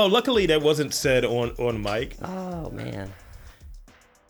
[0.00, 3.12] Well, luckily that wasn't said on on mic Oh man.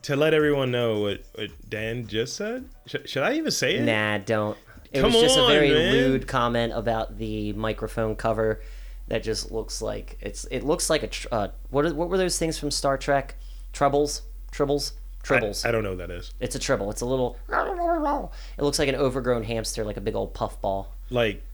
[0.02, 2.68] to let everyone know what, what Dann just said.
[2.86, 3.82] Sh- should I even say it?
[3.82, 4.58] Nah, don't.
[4.90, 5.92] It Come was just a very man.
[5.92, 8.60] lewd comment about the microphone cover.
[9.06, 10.44] That just looks like it's.
[10.50, 11.06] It looks like a.
[11.06, 13.36] Tr- uh, what are, what were those things from Star Trek?
[13.72, 15.64] Troubles, tribbles, I.
[15.64, 16.32] I don't know what that is.
[16.40, 16.90] it's a tribble.
[16.90, 17.36] It's a little.
[17.48, 20.88] It looks like an overgrown hamster, like a big old puffball.
[21.10, 21.44] Like,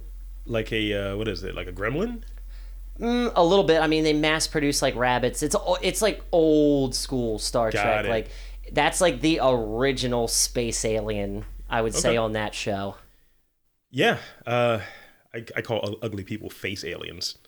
[0.47, 1.55] like a uh, what is it?
[1.55, 2.23] Like a gremlin?
[2.99, 3.81] Mm, a little bit.
[3.81, 5.43] I mean, they mass produce like rabbits.
[5.43, 8.05] It's it's like old school Star Got Trek.
[8.07, 8.09] it.
[8.09, 8.29] Like
[8.73, 11.45] that's like the original space alien.
[11.69, 12.97] I would say on that show.
[13.91, 14.19] Yeah.
[14.47, 14.81] Uh,
[15.35, 17.33] I, I call ugly people face aliens.
[17.35, 17.43] Does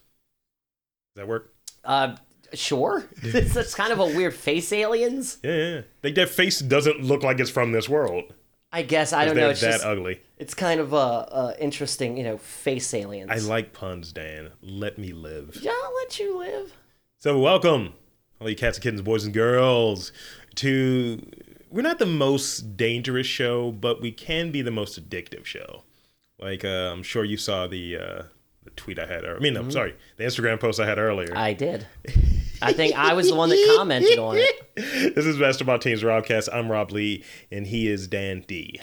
[1.17, 1.55] that work?
[1.85, 2.17] Uh,
[2.53, 3.05] sure.
[3.23, 5.39] It's, it's kind of a weird face aliens.
[5.43, 5.75] Yeah, yeah.
[5.75, 5.81] yeah.
[6.03, 8.35] Like their face doesn't look like it's from this world.
[8.73, 9.49] I guess I don't know.
[9.51, 10.21] It's that just ugly.
[10.37, 13.31] it's kind of a uh, uh, interesting, you know, face aliens.
[13.31, 14.51] I like puns, Dann.
[14.63, 15.59] Let me live.
[15.61, 16.75] Yeah, I'll let you live.
[17.19, 17.95] So welcome,
[18.41, 20.13] all you cats and kittens, boys and girls,
[20.57, 21.21] to
[21.71, 25.83] we're not the most dangerous show, but we can be the most addictive show.
[26.39, 28.23] Like uh, I'm sure you saw the uh,
[28.65, 29.25] the tweet I had.
[29.25, 31.33] Or, I mean, I'm sorry, the Instagram post I had earlier.
[31.35, 31.87] I did.
[32.61, 34.75] I think I was the one that commented on it.
[35.15, 36.49] this is Mastermind Team's Robcast.
[36.53, 38.79] I'm Rob Lee, and he is Dann D.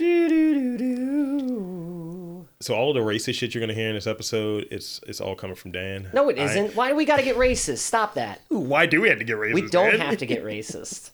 [2.62, 5.56] So all the racist shit you're gonna hear in this episode, it's it's all coming
[5.56, 6.10] from Dann.
[6.14, 6.76] No, it I- isn't.
[6.76, 7.80] Why do we got to get racist?
[7.80, 8.42] Stop that.
[8.48, 9.54] Why do we have to get racist?
[9.54, 10.00] We don't Dann?
[10.00, 11.12] have to get racist.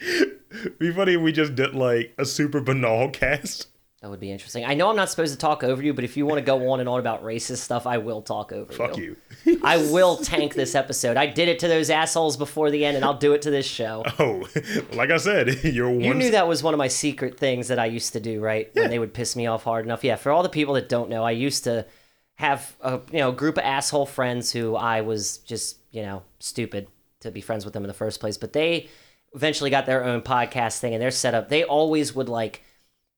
[0.00, 3.68] It'd be funny if we just did like a super banal cast.
[4.04, 4.66] That would be interesting.
[4.66, 6.68] I know I'm not supposed to talk over you, but if you want to go
[6.72, 9.16] on and on about racist stuff, I will talk over Fuck you.
[9.64, 11.16] I will tank this episode.
[11.16, 13.64] I did it to those assholes before the end, and I'll do it to this
[13.64, 14.04] show.
[14.18, 14.46] Oh,
[14.92, 16.02] like I said, you're one.
[16.02, 18.68] You knew that was one of my secret things that I used to do, right?
[18.74, 20.04] When they would piss me off hard enough.
[20.04, 21.86] Yeah, for all the people that don't know, I used to
[22.34, 26.88] have a you know group of asshole friends who I was just you know stupid
[27.20, 28.36] to be friends with them in the first place.
[28.36, 28.90] But they
[29.34, 31.48] eventually got their own podcast thing, and they're set up.
[31.48, 32.63] They always would like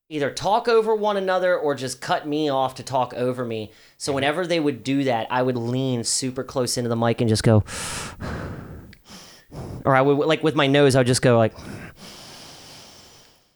[0.09, 3.71] either talk over one another or just cut me off to talk over me.
[3.97, 7.29] So whenever they would do that, I would lean super close into the mic and
[7.29, 7.63] just go,
[9.83, 11.53] or I would like with my nose, I would just go like,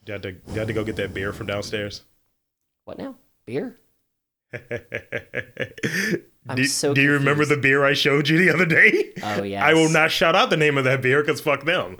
[0.06, 2.02] You had to, you had to go get that beer from downstairs.
[2.86, 3.16] "What now?
[3.46, 3.78] Beer?"
[6.50, 9.14] I'm do, so do you remember the beer I showed you the other day?
[9.24, 9.64] Oh yeah.
[9.66, 11.98] I will not shout out the name of that beer because fuck them.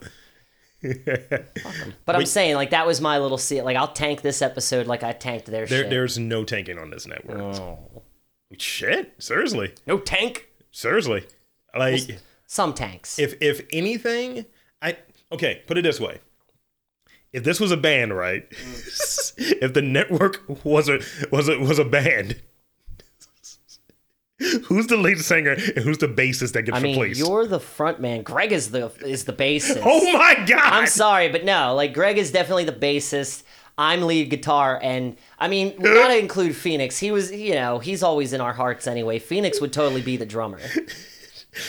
[0.84, 3.62] But I'm saying like that was my little see.
[3.62, 5.90] Like I'll tank this episode like I tanked their There, shit.
[5.90, 7.38] there's no tanking on this network.
[7.40, 8.04] Oh.
[8.58, 10.50] Shit, seriously, No tank.
[10.72, 11.26] seriously.
[11.78, 13.18] Like, Some tanks.
[13.18, 14.46] if if anything,
[14.82, 14.98] I
[15.32, 15.62] okay.
[15.68, 16.20] Put it this way:
[17.32, 18.50] if this was a band, right?
[18.50, 19.34] Mm.
[19.62, 21.00] if the network was a
[21.32, 22.42] was a was a band,
[24.72, 26.76] who's the lead singer and who's the bassist that gets the?
[26.76, 27.20] I mean, replaced?
[27.20, 28.24] you're the front man.
[28.24, 29.82] Greg is the is the bassist.
[29.84, 30.74] Oh my god!
[30.74, 31.76] I'm sorry, but no.
[31.76, 33.44] Like Greg is definitely the bassist.
[33.78, 36.98] I'm lead guitar, and I mean, we gotta include Phoenix.
[37.00, 39.18] He was, you know, he's always in our hearts anyway.
[39.18, 40.60] Phoenix would totally be the drummer.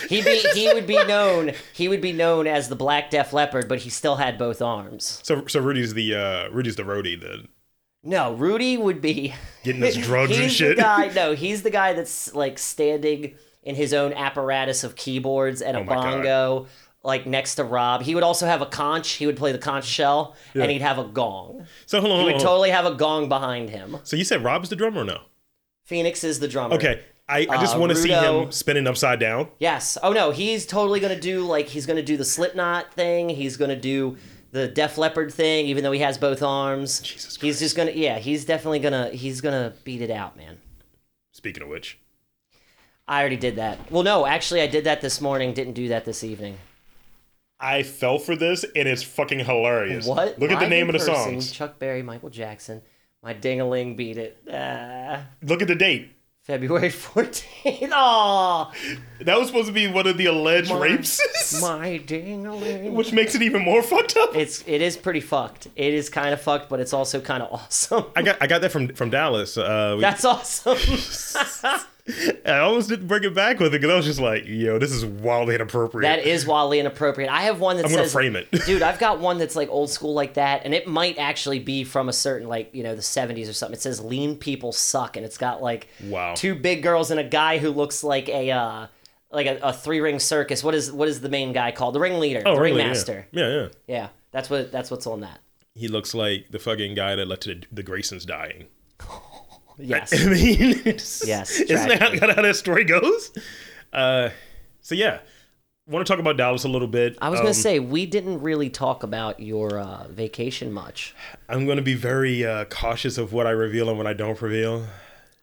[0.09, 3.69] He'd be, he would be known, he would be known as the Black Def Leppard,
[3.69, 5.21] but he still had both arms.
[5.25, 7.47] So so Rudy's the uh Rudy's the roadie, the
[8.05, 10.77] No, Rudy would be getting us drugs and shit.
[10.77, 15.77] Guy, no, he's the guy that's like standing in his own apparatus of keyboards and
[15.77, 16.03] a Oh my God.
[16.03, 16.67] bongo,
[17.05, 18.03] like next to Rob.
[18.03, 19.13] He would also have a conch.
[19.13, 20.63] He would play the conch shell, Yeah.
[20.63, 21.67] and he'd have a gong.
[21.87, 22.47] So hold on, He hold would on.
[22.47, 23.99] totally have a gong behind him.
[24.03, 25.21] So you said Rob's the drummer or no?
[25.85, 26.75] Phoenix is the drummer.
[26.75, 27.03] Okay.
[27.29, 29.49] I, I just Uh, want to see him spinning upside down.
[29.61, 29.97] Yes.
[30.03, 33.29] Oh no, he's totally gonna do like he's gonna do the Slipknot thing.
[33.29, 34.17] He's gonna do
[34.53, 37.01] the Def Leppard thing, even though he has both arms.
[37.01, 40.59] Jesus He's just gonna yeah, he's definitely gonna he's gonna beat it out, man.
[41.33, 41.99] Speaking of which,
[43.09, 43.91] I already did that.
[43.91, 45.55] Well, no, actually, I did that this morning.
[45.55, 46.59] Didn't do that this evening.
[47.59, 50.07] I fell for this and it's fucking hilarious.
[50.07, 50.39] What?
[50.39, 51.53] Look at the Live name in of the person, songs.
[51.53, 52.83] Chuck Berry, Michael Jackson.
[53.23, 54.37] My dingaling beat it.
[54.53, 56.11] Ah, Look at the date.
[56.43, 57.89] February 14th.
[57.93, 58.73] Oh,
[59.21, 61.21] That was supposed to be one of the alleged My- rapes,
[61.63, 62.93] my dingaling.
[62.95, 64.35] which makes it even more fucked up.
[64.35, 65.69] It's it is pretty fucked.
[65.77, 68.07] It is kind of fucked, but it's also kind of awesome.
[68.17, 69.57] I got I got that from from Dallas.
[69.57, 70.79] Uh, we, That's awesome.
[72.45, 74.91] I almost didn't bring it back with it because I was just like, yo, this
[74.91, 76.03] is wildly inappropriate.
[76.03, 77.31] that is wildly inappropriate.
[77.31, 78.51] I have one that I'm gonna says, frame it.
[78.67, 78.83] dude.
[78.83, 82.09] I've got one that's like old school like that, and it might actually be from
[82.09, 83.75] a certain like you know the 70s or something.
[83.75, 86.35] It says "lean people suck," and it's got like Wow.
[86.35, 88.87] two big girls and a guy who looks like a uh
[89.31, 90.65] like a, a three ring circus.
[90.65, 91.95] What is what is the main guy called?
[91.95, 92.79] The ringleader, oh, the really?
[92.79, 93.29] ringmaster.
[93.31, 93.49] Yeah.
[93.49, 93.69] yeah, yeah.
[93.87, 95.39] Yeah, that's what that's what's on that.
[95.75, 98.67] He looks like the fucking guy that led to the, the Graysons dying.
[99.79, 100.13] Yes.
[100.27, 102.01] I mean, it's, Yes, isn't that
[102.37, 103.33] how, that story goes?
[103.93, 104.31] Uh,
[104.81, 105.21] So yeah,
[105.87, 107.17] want to talk about Dallas a little bit.
[107.21, 111.15] I was gonna Um, say we didn't really talk about your uh, vacation much.
[111.49, 114.41] I'm going to be very uh, cautious of what I reveal and what I don't
[114.41, 114.87] reveal.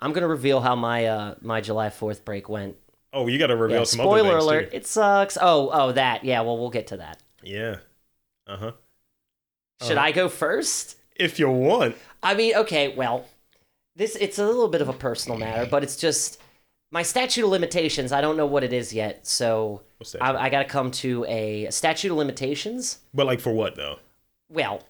[0.02, 2.75] I'm gonna reveal how my uh, my July Fourth break went.
[3.12, 4.72] Oh, you got to reveal Yeah, some other spoiler things Spoiler alert!
[4.72, 4.78] too.
[4.78, 5.38] It sucks.
[5.42, 6.24] Oh, oh, that.
[6.24, 7.22] Yeah, well, we'll get to that.
[7.44, 7.78] Yeah.
[8.48, 8.72] Uh huh.
[9.82, 10.08] Should Uh-huh.
[10.08, 10.96] I go first?
[11.16, 11.96] If you want.
[12.24, 13.25] I mean, okay, well,
[14.00, 16.42] this it's a little bit of a personal matter, but it's just
[16.90, 18.12] my statute of limitations.
[18.13, 19.81] I don't know what it is yet, so
[20.19, 23.00] I, I got to come to a statute of limitations.
[23.13, 24.00] But like for what though?
[24.50, 24.81] Well,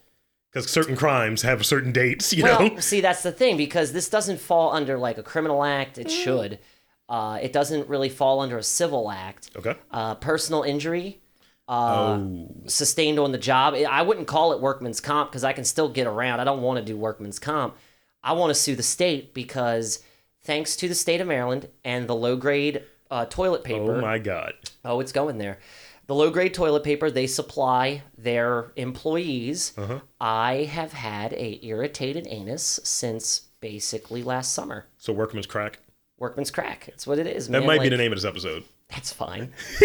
[0.52, 2.78] Because certain crimes have certain dates, you well, know.
[2.78, 5.98] see, that's the thing because this doesn't fall under like a criminal act.
[5.98, 6.60] It should.
[7.08, 9.50] Uh, it doesn't really fall under a civil act.
[9.56, 9.74] Okay.
[9.90, 11.20] Uh, personal injury.
[11.68, 12.48] Uh, oh.
[12.66, 13.74] sustained on the job.
[13.74, 16.40] I wouldn't call it workman's comp because I can still get around.
[16.40, 17.76] I don't want to do workman's comp.
[18.22, 20.02] I want to sue the state because
[20.42, 23.96] thanks to the state of Maryland and the low grade uh, toilet paper.
[23.96, 24.54] Oh my God.
[24.84, 25.58] Oh, it's going there.
[26.06, 29.72] The low grade toilet paper they supply their employees.
[29.76, 30.00] Uh-huh.
[30.20, 34.86] I have had a irritated anus since basically last summer.
[34.98, 35.78] So workman's crack.
[36.18, 36.86] Workman's crack.
[36.86, 37.46] That's what it is.
[37.48, 37.66] That man.
[37.66, 38.64] might be the name of this episode.
[38.88, 39.52] That's fine.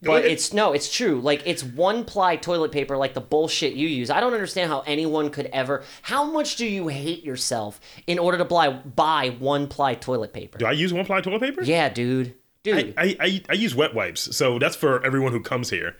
[0.00, 1.20] But it's no, it's true.
[1.20, 4.10] Like it's one ply toilet paper, like the bullshit you use.
[4.10, 5.82] I don't understand how anyone could ever.
[6.02, 10.58] How much do you hate yourself in order to buy buy one ply toilet paper?
[10.58, 11.62] Do I use one ply toilet paper?
[11.64, 15.70] Yeah, dude, dude, I, I, I use wet wipes, so that's for everyone who comes
[15.70, 15.96] here.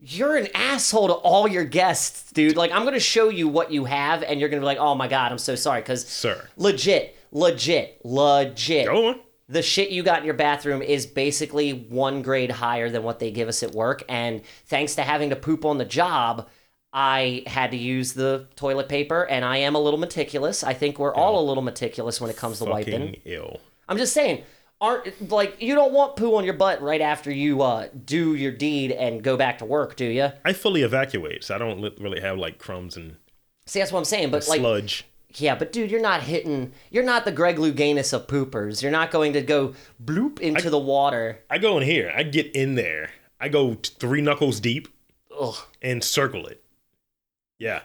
[0.00, 2.56] you're an asshole to all your guests, dude.
[2.56, 5.06] Like I'm gonna show you what you have, and you're gonna be like, oh my
[5.06, 6.48] god, I'm so sorry, because Sir.
[6.56, 8.86] legit, legit, legit.
[8.86, 9.20] Go on.
[9.48, 13.30] The shit you got in your bathroom is basically one grade higher than what they
[13.30, 14.02] give us at work.
[14.08, 16.48] And thanks to having to poop on the job,
[16.92, 20.64] I had to use the toilet paper, and I am a little meticulous.
[20.64, 23.20] I think we're all a little meticulous when it comes to wiping.
[23.24, 23.60] Ill.
[23.88, 24.42] I'm just saying,
[24.80, 28.52] aren't like you don't want poo on your butt right after you uh, do your
[28.52, 30.32] deed and go back to work, do you?
[30.44, 33.16] I fully evacuate, so I don't li- really have like crumbs and
[33.66, 34.30] See, that's what I'm saying.
[34.30, 35.04] But like, sludge.
[35.36, 36.72] Yeah, but dude, you're not hitting.
[36.90, 38.82] You're not the Greg Louganis of poopers.
[38.82, 41.40] You're not going to go bloop into the water.
[41.50, 42.12] I go in here.
[42.16, 43.10] I get in there.
[43.40, 44.88] I go three knuckles deep
[45.38, 45.56] Ugh.
[45.82, 46.62] and circle it.
[47.58, 47.82] Yeah.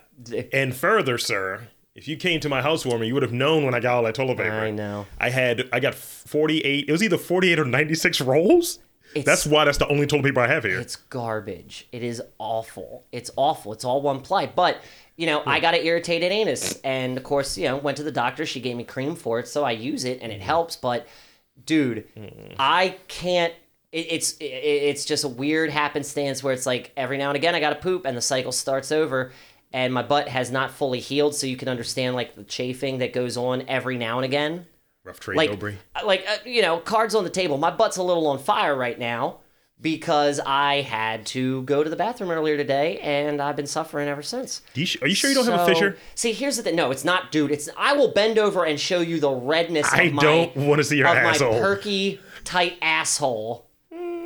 [0.53, 3.80] And further, sir, if you came to my housewarming, you would have known when I
[3.80, 4.51] got all that toilet paper.
[4.51, 5.06] I know.
[5.19, 6.86] I had I got 48.
[6.88, 8.80] It was either 48 or 96 rolls.
[9.13, 10.80] It's- That's why that's the only toilet paper I have here.
[10.80, 11.88] It's garbage.
[11.92, 13.03] It is awful.
[13.12, 13.74] It's awful.
[13.74, 14.45] It's all one ply.
[14.45, 14.81] But
[15.21, 15.62] you know, I hmm.
[15.62, 18.44] got an irritated anus, and of course, you know, went to the doctor.
[18.44, 20.45] She gave me cream for it, so I use it, and it hmm.
[20.45, 20.75] helps.
[20.75, 21.07] But
[21.63, 22.53] dude, hmm.
[22.57, 23.53] I can't.
[23.91, 27.53] It, it's it, it's just a weird happenstance where it's like every now and again
[27.53, 29.31] I got to poop, and the cycle starts over.
[29.71, 33.13] And my butt has not fully healed, so you can understand like the chafing that
[33.13, 34.65] goes on every now and again.
[35.03, 35.77] Rough trade, like Aubrey.
[35.96, 38.75] Uh, like uh, you know cards on the table my butt's a little on fire
[38.75, 39.38] right now
[39.81, 44.21] because i had to go to the bathroom earlier today and i've been suffering ever
[44.21, 45.97] since Do you, sh- are you sure you don't have a So- fissure?
[46.15, 49.00] see here's the thing no it's not dude it's i will bend over and show
[49.01, 51.53] you the redness I of my, don't want to see your of asshole.
[51.53, 53.65] my perky tight asshole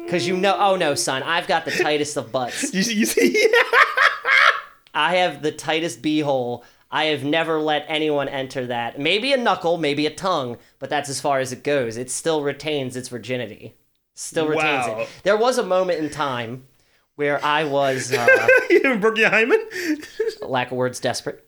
[0.05, 3.49] because you know oh no son i've got the tightest of butts you, you see?
[4.93, 8.97] i have the tightest beehole I have never let anyone enter that.
[8.99, 11.97] Maybe a knuckle, maybe a tongue, but that's as far as it goes.
[11.97, 13.75] It still retains its virginity.
[14.15, 14.99] Still retains Wow.
[15.01, 15.09] it.
[15.23, 16.67] There was a moment in time
[17.15, 18.97] where I was, uh, your
[19.29, 19.67] hymen?
[20.41, 21.45] lack of words, desperate,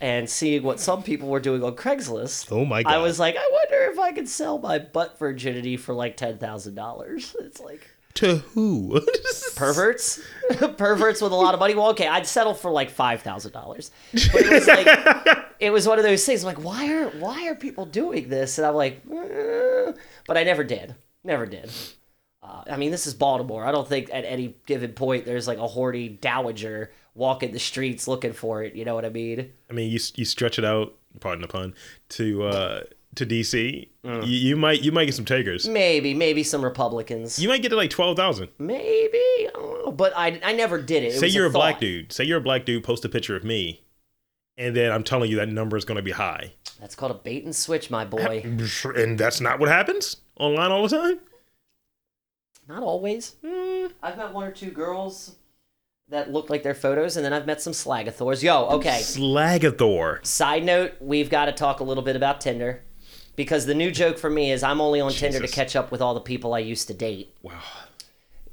[0.00, 2.50] and seeing what some people were doing on Craigslist.
[2.50, 2.94] Oh my god.
[2.94, 6.38] I was like, I wonder if I could sell my butt virginity for like ten
[6.38, 7.34] thousand dollars.
[7.40, 9.00] It's like to who?
[9.56, 10.20] perverts,
[10.76, 11.74] perverts with a lot of money.
[11.74, 15.88] Well, okay, I'd settle for like five thousand dollars, but it was like it was
[15.88, 16.44] one of those things.
[16.44, 18.58] Like, why are why are people doing this?
[18.58, 19.92] And I'm like, eh.
[20.26, 21.70] but I never did, never did.
[22.44, 23.64] Uh, I mean, this is Baltimore.
[23.64, 28.06] I don't think at any given point there's like a horny dowager walking the streets
[28.06, 28.74] looking for it.
[28.74, 29.50] You know what I mean?
[29.70, 31.74] I mean, you you stretch it out, pardon the pun,
[32.10, 32.80] to uh
[33.14, 33.88] to DC.
[34.04, 34.26] Mm.
[34.26, 35.66] You, you might you might get some takers.
[35.66, 37.38] Maybe, maybe some Republicans.
[37.38, 38.50] You might get to like twelve thousand.
[38.58, 41.14] maybe I don't know, but I I never did it.
[41.14, 42.12] it Say you're a, black dude.
[42.12, 42.84] Say you're a black dude.
[42.84, 43.82] Post a picture of me,
[44.58, 46.52] and then I'm telling you that number is going to be high.
[46.78, 48.42] That's called a bait and switch, my boy.
[48.94, 51.18] And that's not what happens online all the time.
[52.68, 53.36] Not always.
[54.02, 55.36] I've met one or two girls
[56.08, 58.42] that look like their photos, and then I've met some slagathors.
[58.42, 59.00] Yo, okay.
[59.00, 60.24] Slagathor.
[60.24, 62.82] Side note, we've got to talk a little bit about Tinder.
[63.36, 66.00] Because the new joke for me is I'm only on Tinder to catch up with
[66.00, 67.34] all the people I used to date.
[67.42, 67.58] Wow.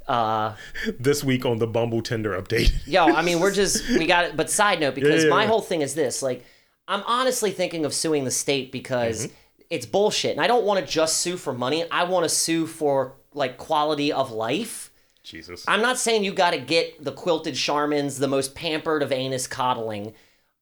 [0.07, 0.55] Uh,
[1.00, 2.71] This week on the Bumble Tinder update.
[2.88, 4.35] yo, I mean, we're just, we got it.
[4.35, 5.50] But side note, because yeah, my yeah.
[5.50, 6.43] whole thing is this like,
[6.88, 9.35] I'm honestly thinking of suing the state because Mm-hmm.
[9.71, 10.31] It's bullshit.
[10.33, 13.57] And I don't want to just sue for money, I want to sue for like
[13.57, 14.91] quality of life.
[15.23, 15.63] Jesus.
[15.67, 19.47] I'm not saying you got to get the quilted Charmins, the most pampered of anus
[19.47, 20.13] coddling.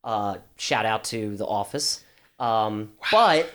[0.04, 2.04] Uh, shout out to The Office.
[2.40, 3.52] Um, But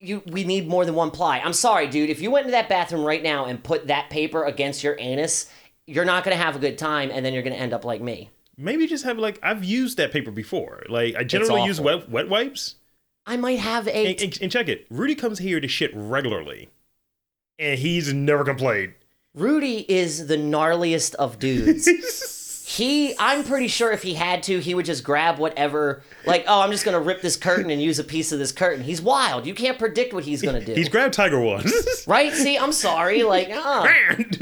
[0.00, 1.40] you, we need more than one ply.
[1.40, 2.08] I'm sorry, dude.
[2.08, 5.50] If you went into that bathroom right now and put that paper against your anus,
[5.86, 8.30] you're not gonna have a good time, and then you're gonna end up like me.
[8.56, 10.84] Maybe just have like I've used that paper before.
[10.88, 12.76] Like I generally use wet wet wipes.
[13.26, 13.94] I might have a.
[14.10, 14.86] And, and, and check it.
[14.90, 16.68] Rudy comes here to shit regularly,
[17.58, 18.94] and he's never complained.
[19.34, 21.88] Rudy is the gnarliest of dudes.
[22.66, 26.02] He, I'm pretty sure if he had to, he would just grab whatever.
[26.26, 28.82] Like, oh, I'm just gonna rip this curtain and use a piece of this curtain.
[28.82, 29.46] He's wild.
[29.46, 30.72] You can't predict what he's gonna do.
[30.74, 32.04] He's grabbed Tiger once.
[32.08, 32.32] right?
[32.32, 33.22] See, I'm sorry.
[33.22, 33.86] Like, uh,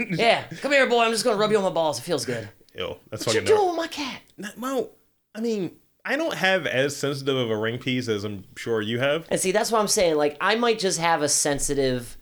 [0.09, 1.03] yeah, come here, boy.
[1.03, 1.99] I'm just gonna rub you on my balls.
[1.99, 2.49] It feels good.
[2.75, 3.55] Ew, that's What you fucking.
[3.55, 4.23] doing with my cat?
[4.57, 4.91] Well,
[5.35, 5.73] I mean,
[6.05, 9.27] I don't have as sensitive of a ring piece as I'm sure you have.
[9.29, 10.17] And see, that's what I'm saying.
[10.17, 12.17] Like, I might just have a sensitive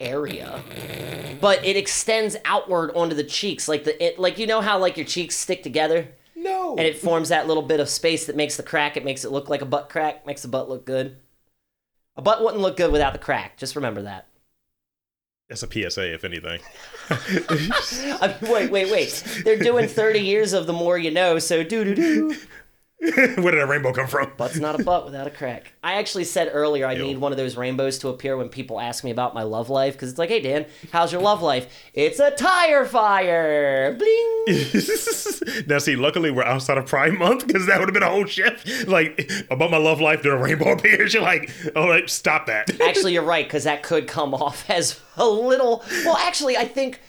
[0.00, 0.62] area,
[1.40, 3.68] but it extends outward onto the cheeks.
[3.68, 6.08] Like the, it, like you know how like your cheeks stick together.
[6.38, 6.76] No.
[6.76, 8.96] and it forms that little bit of space that makes the crack.
[8.96, 11.16] It makes it look like a butt crack, makes the butt look good.
[12.14, 13.56] A butt wouldn't look good without the crack.
[13.56, 14.28] Just remember that.
[15.48, 16.60] That's a PSA, if anything.
[17.10, 19.42] I mean, wait, wait, wait.
[19.44, 22.36] They're doing 30 years of the more you know, so doo doo doo.
[23.14, 24.32] Where did a rainbow come from?
[24.38, 25.74] Butt's not a butt without a crack.
[25.84, 29.04] I actually said earlier I need one of those rainbows to appear when people ask
[29.04, 31.66] me about my love life because it's like, hey Dann, how's your love life?
[31.92, 33.94] It's a tire fire.
[33.98, 34.46] Bling.
[35.66, 38.24] now, see, luckily we're outside of Pride Month because that would have been a whole
[38.24, 38.88] shift.
[38.88, 41.12] Like about my love life, then a rainbow appears.
[41.12, 42.80] You're like, oh, like, stop that.
[42.80, 45.84] Actually, you're right because that could come off as a little.
[46.06, 47.00] Well, actually, I think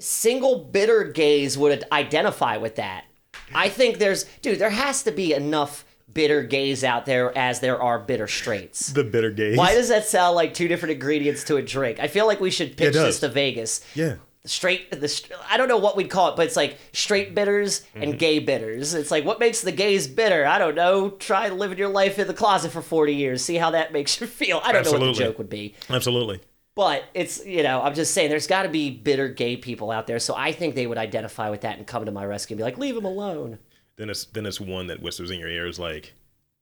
[0.00, 3.04] single bitter gays would identify with that.
[3.54, 7.80] I think there's, dude, there has to be enough bitter gays out there as there
[7.80, 8.88] are bitter straights.
[8.92, 9.56] the bitter gays.
[9.56, 12.00] Why does that sound like two different ingredients to a drink?
[12.00, 13.80] I feel like we should pitch this to Vegas.
[13.94, 14.16] Yeah.
[14.44, 18.02] Straight the I don't know what we'd call it, but it's like straight bitters Mm-hmm.
[18.02, 18.92] and gay bitters.
[18.92, 20.44] It's like what makes the gays bitter?
[20.44, 21.10] I don't know.
[21.10, 23.44] Try living your life in the closet for 40 years.
[23.44, 24.60] See how that makes you feel.
[24.64, 25.74] I don't know what the joke would be.
[25.88, 26.40] Absolutely.
[26.74, 30.06] But it's, you know, I'm just saying there's got to be bitter gay people out
[30.06, 30.18] there.
[30.18, 32.64] So I think they would identify with that and come to my rescue and be
[32.64, 33.58] like, leave him alone.
[33.96, 36.14] Then it's then it's one that whispers in your ears like,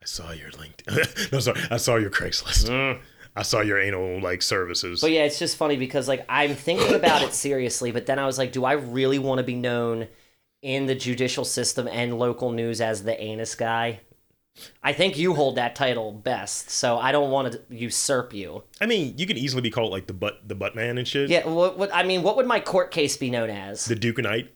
[0.02, 1.33] I saw your LinkedIn.
[1.33, 2.69] no, sorry, I saw your Craigslist.
[2.69, 3.00] Mm.
[3.37, 5.00] I saw your anal like services.
[5.00, 8.26] But yeah, it's just funny because like I'm thinking about it seriously, but then I
[8.26, 10.09] was like, do I really want to be known
[10.62, 14.00] in the judicial system and local news as the anus guy?
[14.83, 18.62] I think you hold that title best, so I don't want to usurp you.
[18.81, 21.31] I mean, you could easily be called like the butt the butt man and shit.
[21.31, 23.85] Yeah, what, what I mean, what would my court case be known as?
[23.85, 24.50] The Duke Knight.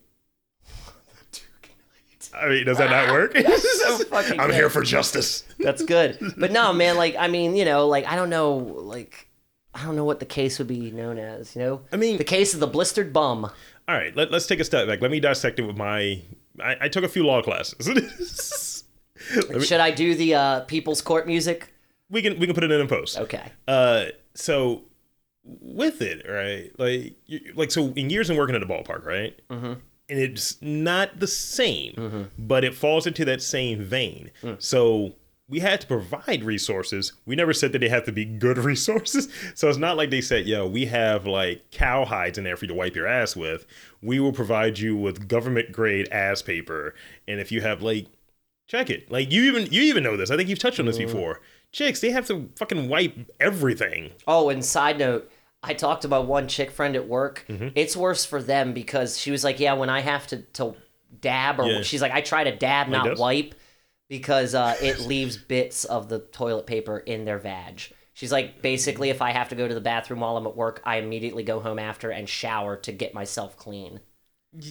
[0.66, 0.70] I
[1.32, 1.70] The Duke
[2.32, 3.36] and I mean, does that not work?
[3.36, 4.56] so fucking I'm good.
[4.56, 5.44] here for justice.
[5.58, 6.18] That's good.
[6.36, 9.28] But no, man, like I mean, you know, like I don't know, like
[9.74, 11.54] I don't know what the case would be known as.
[11.56, 13.50] You know, I mean- the case of the blistered bum.
[13.86, 15.02] All right, let, us take a step back.
[15.02, 16.22] Let me dissect it with my.
[16.58, 18.73] I, I took a few law classes.
[19.60, 21.74] Should I do the uh, people's court music?
[22.10, 23.18] we can we can put it in in post.
[23.18, 23.52] Okay.
[23.66, 24.82] Uh, so
[25.44, 26.70] with it, right?
[26.78, 27.16] Like,
[27.54, 29.38] like so in years and working at a ballpark, right?
[29.50, 29.74] Mm-hmm.
[30.08, 34.30] And it's not the same, but it falls into that same vein.
[34.58, 35.14] So
[35.48, 37.14] we had to provide resources.
[37.24, 39.28] We never said that they have to be good resources.
[39.54, 42.66] So it's not like they said, "Yo, we have like cow hides in there for
[42.66, 43.66] you to wipe your ass with."
[44.02, 46.94] We will provide you with government grade ass paper,
[47.26, 48.06] and if you have like
[48.66, 49.10] Check it.
[49.10, 50.30] Like you even you even know this.
[50.30, 51.40] I think you've touched on this before.
[51.72, 54.12] Chicks, they have to fucking wipe everything.
[54.26, 55.30] Oh, and side note,
[55.62, 57.44] I talked about one chick friend at work.
[57.48, 57.68] Mm-hmm.
[57.74, 60.76] It's worse for them because she was like, "Yeah, when I have to to
[61.20, 61.82] dab, or Yeah.
[61.82, 63.54] she's like, I try to dab, not wipe,
[64.08, 67.82] because uh, it leaves bits of the toilet paper in their vag."
[68.14, 70.80] She's like, basically, if I have to go to the bathroom while I'm at work,
[70.84, 73.98] I immediately go home after and shower to get myself clean.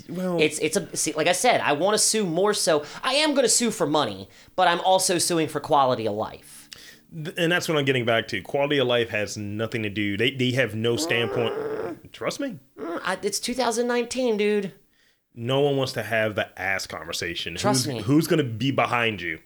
[0.10, 2.86] Well, It's it's a see, like I said, I want to sue more so.
[3.04, 6.70] I am going to sue for money, but I'm also suing for quality of life.
[7.14, 8.42] th- and that's what I'm getting back to.
[8.42, 10.16] Quality of life has nothing to do.
[10.16, 12.14] They they have no standpoint.
[12.14, 12.60] Trust me.
[12.80, 14.74] Mm, I, it's 2019, dude.
[15.36, 17.56] No one wants to have the ass conversation.
[17.56, 18.02] Trust who's, me.
[18.02, 19.40] Who's gonna be behind you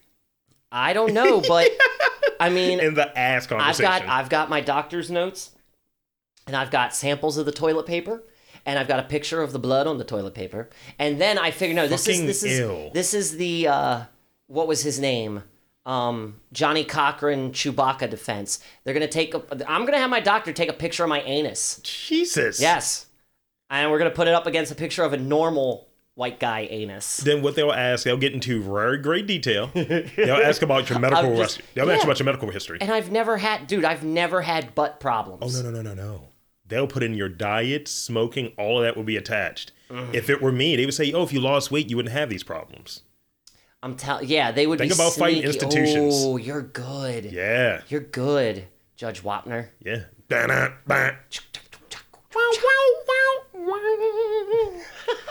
[0.70, 1.70] I don't know, but
[2.40, 5.52] I mean, in the ass I've got I've got my doctor's notes,
[6.46, 8.22] and I've got samples of the toilet paper,
[8.68, 11.50] and I've got a picture of the blood on the toilet paper, and then I
[11.50, 12.90] figured, no, this is this is ill.
[12.92, 14.02] this is the uh,
[14.46, 15.42] what was his name?
[15.86, 18.60] Um, Johnny Cochran Chewbacca defense.
[18.84, 19.32] They're gonna take.
[19.32, 21.80] A, I'm gonna have my doctor take a picture of my anus.
[21.82, 22.60] Jesus.
[22.60, 23.06] Yes,
[23.70, 27.16] and we're gonna put it up against a picture of a normal white guy anus.
[27.18, 29.70] Then what they'll ask, they'll get into very great detail.
[29.74, 31.34] they'll ask about your medical.
[31.36, 32.78] Just- they'll ask about your medical history.
[32.82, 33.86] And I've never had, dude.
[33.86, 35.58] I've never had butt problems.
[35.58, 36.28] Oh no no no no no.
[36.68, 39.72] They'll put in your diet, smoking, all of that will be attached.
[40.12, 42.28] If it were me, they would say, "Oh, if you lost weight, you wouldn't have
[42.28, 43.02] these problems."
[43.82, 44.28] I'm telling.
[44.28, 46.14] Yeah, they would Think be about fighting institutions.
[46.18, 47.24] Oh, you're good.
[47.26, 49.68] Yeah, You're good, Judge Wapner.
[49.82, 50.04] yeah.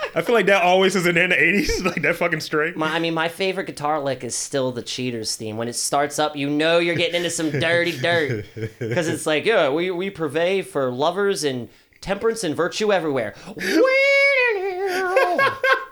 [0.08, 0.20] Ba-na, ba.
[0.20, 2.74] I feel like that always is in there in the '80s, like that fucking string.
[2.76, 5.58] My, I mean, my favorite guitar lick is still the Cheaters theme.
[5.58, 8.46] When it starts up, you know you're getting into some dirty dirt
[8.80, 11.70] because it's like, yeah, we we purvey for lovers and
[12.02, 13.34] temperance and virtue everywhere.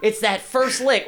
[0.02, 1.06] it's that first lick.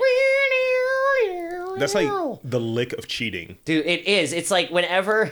[1.77, 2.09] That's like
[2.43, 3.57] the lick of cheating.
[3.65, 4.33] Dude, it is.
[4.33, 5.27] It's like whenever,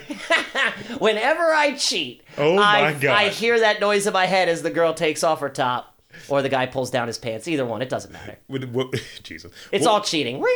[1.00, 3.12] whenever I cheat, Oh my I, God.
[3.12, 5.95] I hear that noise in my head as the girl takes off her top,
[6.30, 7.48] or the guy pulls down his pants.
[7.48, 8.38] Either one, it doesn't matter.
[8.48, 9.52] What, what, Jesus.
[9.72, 10.44] It's what, all cheating.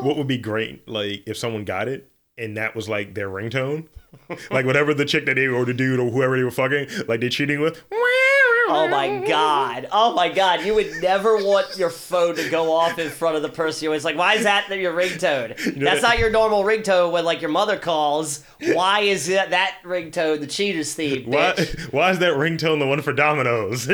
[0.00, 3.86] What would be great, like if someone got it and that was like their ringtone,
[4.50, 7.20] like whatever the chick that they or the dude or whoever they were fucking, like
[7.20, 7.82] they're cheating with.
[8.66, 9.88] Oh my god!
[9.92, 10.64] Oh my god!
[10.64, 13.84] You would never want your phone to go off in front of the person.
[13.84, 15.50] You're always like, "Why is that your ringtone?
[15.76, 18.42] know That's that- not your normal ringtone when like your mother calls.
[18.72, 21.30] Why is that that ringtone the cheaters theme?
[21.30, 21.54] Why?
[21.90, 23.86] Why is that ringtone the one for Domino's?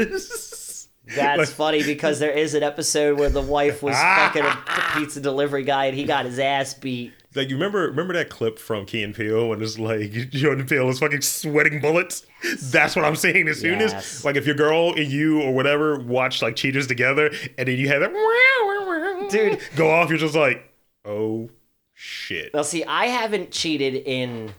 [1.15, 4.59] That's Like- funny because there is an episode where the wife was fucking a
[4.95, 7.13] pizza delivery guy and he got his ass beat.
[7.35, 10.89] like you remember remember that clip from Key and Peele when it's like Jordan Peele
[10.89, 12.27] is fucking sweating bullets.
[12.71, 13.49] That's what I'm saying.
[13.49, 13.93] As soon Yes.
[14.19, 17.77] as like if your girl and you or whatever watch like cheaters together and then
[17.77, 19.61] you have that Dude.
[19.77, 20.73] go off, you're just like,
[21.05, 21.51] oh
[21.95, 22.53] shit.
[22.55, 24.53] Now, see, I haven't cheated in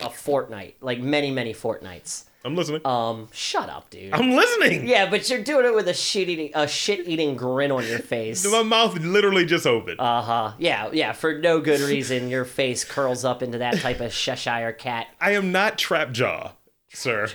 [0.00, 2.24] a fortnight, like many, many fortnights.
[2.48, 2.80] I'm listening.
[2.86, 4.14] Um, shut up, dude.
[4.14, 4.88] I'm listening.
[4.88, 7.98] Yeah, but you're doing it with a shit eating a shit eating grin on your
[7.98, 8.46] face.
[8.50, 10.00] My mouth literally just opened.
[10.00, 10.52] Uh huh.
[10.58, 11.12] Yeah, yeah.
[11.12, 15.08] For no good reason, your face curls up into that type of Cheshire cat.
[15.20, 16.52] I am not trap jaw,
[16.88, 17.28] sir.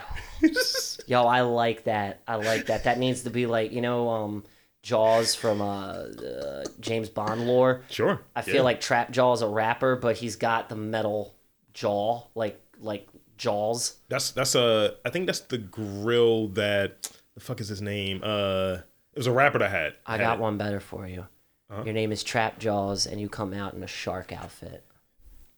[1.05, 2.21] Yo, I like that.
[2.27, 2.85] I like that.
[2.85, 4.43] That needs to be like you know, um,
[4.81, 7.83] Jaws from uh, uh James Bond lore.
[7.91, 8.21] sure.
[8.35, 11.35] I feel like Trap Jaw is a rapper, but he's got the metal
[11.75, 13.97] jaw, like like Jaws.
[14.09, 14.95] that's that's a.
[15.05, 17.09] I think that's the grill that.
[17.35, 18.21] The fuck is his name?
[18.23, 18.77] Uh,
[19.13, 19.95] it was a rapper that had.
[20.05, 20.41] I had got it.
[20.41, 21.25] one better for you.
[21.69, 21.83] Uh-huh.
[21.85, 24.83] Your name is Trap Jaws, and you come out in a shark outfit,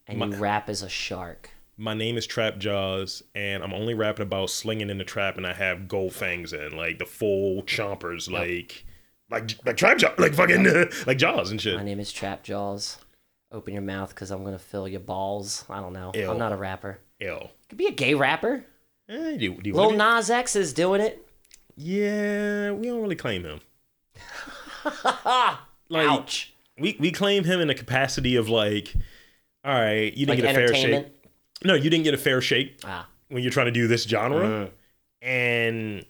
[0.06, 1.50] and you rap as a shark.
[1.76, 5.46] My name is Trap Jaws, and I'm only rapping about slinging in the trap, and
[5.46, 8.86] I have gold fangs in, like the full chompers, like,
[9.30, 10.64] like, like Trap Jaws, like fucking,
[11.06, 11.76] like Jaws and shit.
[11.76, 12.96] My name is Trap Jaws.
[13.52, 15.66] Open your mouth because I'm gonna fill your balls.
[15.68, 16.12] I don't know.
[16.14, 16.30] Ew.
[16.30, 16.98] I'm not a rapper.
[17.20, 17.50] L.
[17.68, 18.64] Could be a gay rapper.
[19.08, 21.26] Eh, do, do Lil Nas X is doing it.
[21.76, 23.60] Yeah, we don't really claim him.
[25.88, 26.54] like, Ouch.
[26.78, 28.94] we we claim him in the capacity of like,
[29.64, 31.06] all right, you didn't Like get a fair shake.
[31.64, 33.08] No, you didn't get a fair shake Ah.
[33.28, 34.70] when you're trying to do this genre, Mm.
[35.22, 36.06] and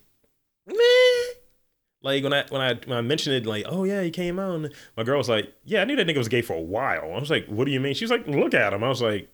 [0.66, 0.74] meh.
[2.02, 4.54] Like when I when I when I mentioned it, like, oh yeah, he came out,
[4.54, 7.12] and my girl was like, yeah, I knew that nigga was gay for a while.
[7.14, 7.94] I was like, what do you mean?
[7.94, 8.84] She was like, look at him.
[8.84, 9.32] I was like,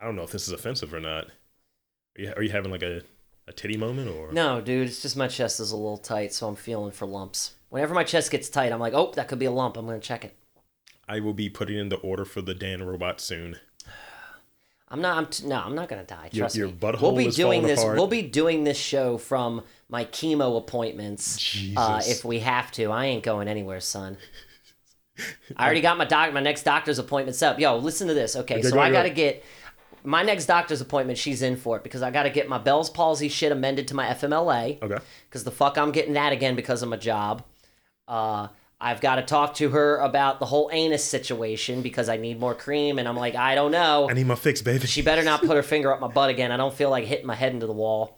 [0.00, 1.26] I don't know if this is offensive or not.
[1.26, 3.02] Are you, are you having like a,
[3.46, 4.32] a titty moment or?
[4.32, 7.54] No, dude, it's just my chest is a little tight, so I'm feeling for lumps.
[7.70, 9.76] Whenever my chest gets tight, I'm like, oh, that could be a lump.
[9.76, 10.36] I'm gonna check it.
[11.08, 13.56] I will be putting in the order for the Dann robot soon.
[14.90, 15.18] I'm not.
[15.18, 15.56] I'm t- no.
[15.56, 16.30] I'm not gonna die.
[16.32, 16.74] Your- Trust your me.
[16.80, 17.80] butthole we'll be is doing this.
[17.80, 17.96] apart.
[17.98, 21.56] We'll be doing this show from my chemo appointments.
[21.76, 24.16] Uh, if we have to, I ain't going anywhere, son.
[25.56, 26.32] I already got my doc.
[26.32, 27.58] My next doctor's appointment set up.
[27.60, 28.34] Yo, listen to this.
[28.36, 29.44] Okay, Okay, so go I go gotta get
[30.08, 31.18] my next doctor's appointment.
[31.18, 34.06] She's in for it because I gotta get my Bell's palsy shit amended to my
[34.06, 34.82] FMLA.
[34.82, 34.98] Okay.
[35.28, 37.44] Because the fuck I'm getting that again because of my job.
[38.06, 38.48] Uh,
[38.80, 42.54] I've got to talk to her about the whole anus situation because I need more
[42.54, 44.08] cream, and I'm like, I don't know.
[44.08, 44.86] I need my fix, baby.
[44.86, 46.52] She better not put her finger up my butt again.
[46.52, 48.16] I don't feel like hitting my head into the wall.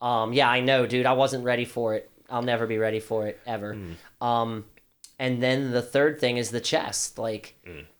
[0.00, 1.06] Um, yeah, I know, dude.
[1.06, 2.08] I wasn't ready for it.
[2.30, 3.76] I'll never be ready for it ever.
[4.20, 4.64] Um,
[5.18, 7.18] and then the third thing is the chest.
[7.18, 7.56] Like,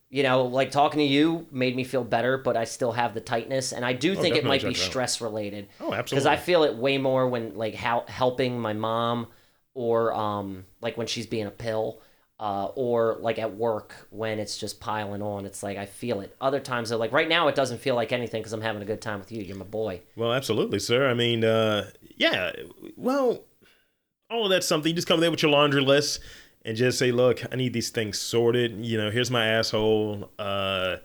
[0.08, 3.20] you know, like talking to you made me feel better, but I still have the
[3.20, 4.90] tightness, and I do think it might be check it out.
[4.90, 5.68] stress related.
[5.80, 6.02] Oh, absolutely.
[6.02, 6.26] Because.
[6.26, 9.26] I feel it way more when like how helping my mom,
[9.74, 12.00] or um, like when she's being a pill.
[12.38, 16.36] Uh, or like at work when it's just piling on, it's like I feel it.
[16.38, 18.84] Other times, though, like right now, it doesn't feel like anything because I'm having a
[18.84, 19.42] good time with you.
[19.42, 20.02] You're my boy.
[20.16, 21.08] Well, absolutely, sir.
[21.08, 22.52] I mean, uh, yeah.
[22.94, 23.42] Well,
[24.28, 24.90] all of that's something.
[24.90, 26.20] You just come there with your laundry list
[26.66, 28.84] and just say, "Look, I need these things sorted.
[28.84, 30.30] You know, here's my asshole.
[30.38, 30.96] Uh,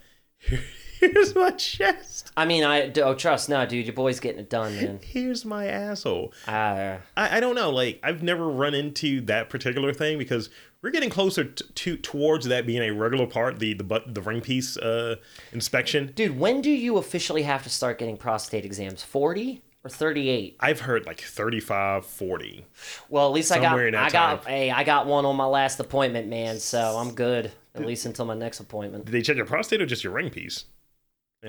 [1.00, 2.32] here's my chest.
[2.36, 3.86] I mean, I oh trust no, dude.
[3.86, 5.00] Your boy's getting it done, man.
[5.04, 7.70] Here's my asshole." Uh, I, I don't know.
[7.70, 10.50] Like, I've never run into that particular thing because
[10.82, 13.60] we're getting closer to, to towards that being a regular part.
[13.60, 15.18] The the butt the ring piece uh,
[15.54, 16.12] inspection.
[16.16, 19.04] dude, when do you officially have to start getting prostate exams?
[19.04, 19.62] Forty?
[19.84, 20.58] Or 38.
[20.60, 22.66] I've heard like 35, 40.
[23.10, 24.52] Well, at least I got Somewhere I got time.
[24.52, 26.60] hey, I got one on my last appointment, man.
[26.60, 29.06] So I'm good at least until my next appointment.
[29.06, 30.66] Did they check your prostate or just your ring piece?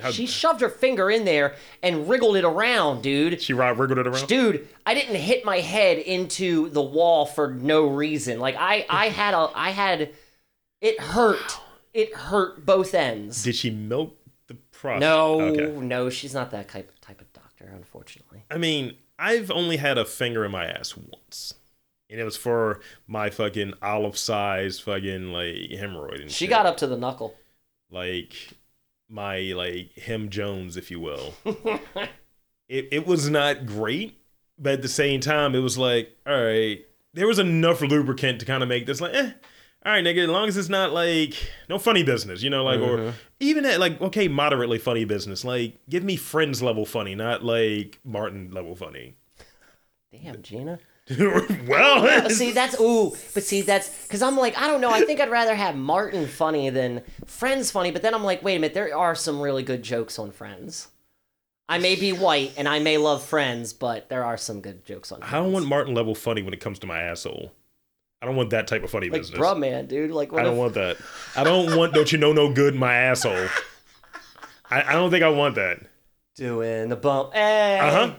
[0.00, 3.42] How, She shoved her finger in there and wriggled it around, dude.
[3.42, 4.26] she wriggled it around.
[4.26, 8.40] Dude, I didn't hit my head into the wall for no reason.
[8.40, 10.10] Like I I had a I had
[10.80, 11.58] it hurt.
[11.92, 13.42] It hurt both ends.
[13.42, 14.16] Did she milk
[14.46, 15.00] the prostate?
[15.00, 15.66] No, Okay.
[15.66, 17.30] no, she's not that type type of.
[18.52, 21.54] I mean, I've only had a finger in my ass once.
[22.10, 26.50] And it was for my fucking olive size fucking like hemorrhoid and She shit.
[26.50, 27.34] got up to the knuckle.
[27.90, 28.34] like
[29.08, 31.34] my like hem Jones, if you will.
[32.68, 34.18] it it was not great,
[34.58, 36.80] but at the same time, it was like, all right,
[37.14, 39.32] there was enough lubricant to kind of make this like, eh,
[39.84, 41.34] all right, nigga, as long as it's not like
[41.68, 43.10] no funny business, you know, like or mm-hmm.
[43.40, 47.98] even at like okay, moderately funny business, like give me friends level funny, not like
[48.04, 49.16] Martin level funny.
[50.12, 50.78] Damn, Gina.
[51.66, 55.20] well, see that's ooh but see that's because i'm like i don't know i think
[55.20, 58.72] i'd rather have martin funny than friends funny but then i'm like wait a minute
[58.72, 60.88] there are some really good jokes on friends
[61.68, 65.10] i may be white and i may love friends but there are some good jokes
[65.10, 65.34] on friends.
[65.34, 67.52] I don't want Martin level funny when it comes to my asshole.
[68.22, 69.40] I don't want that type of funny like business.
[69.40, 70.96] bruh man dude like what I don't if, want that.
[71.36, 73.48] I don't want don't you know no good my asshole.
[74.70, 75.80] I, I don't think I want that.
[76.36, 77.78] doing the bump hey.
[77.80, 78.14] Uh huh.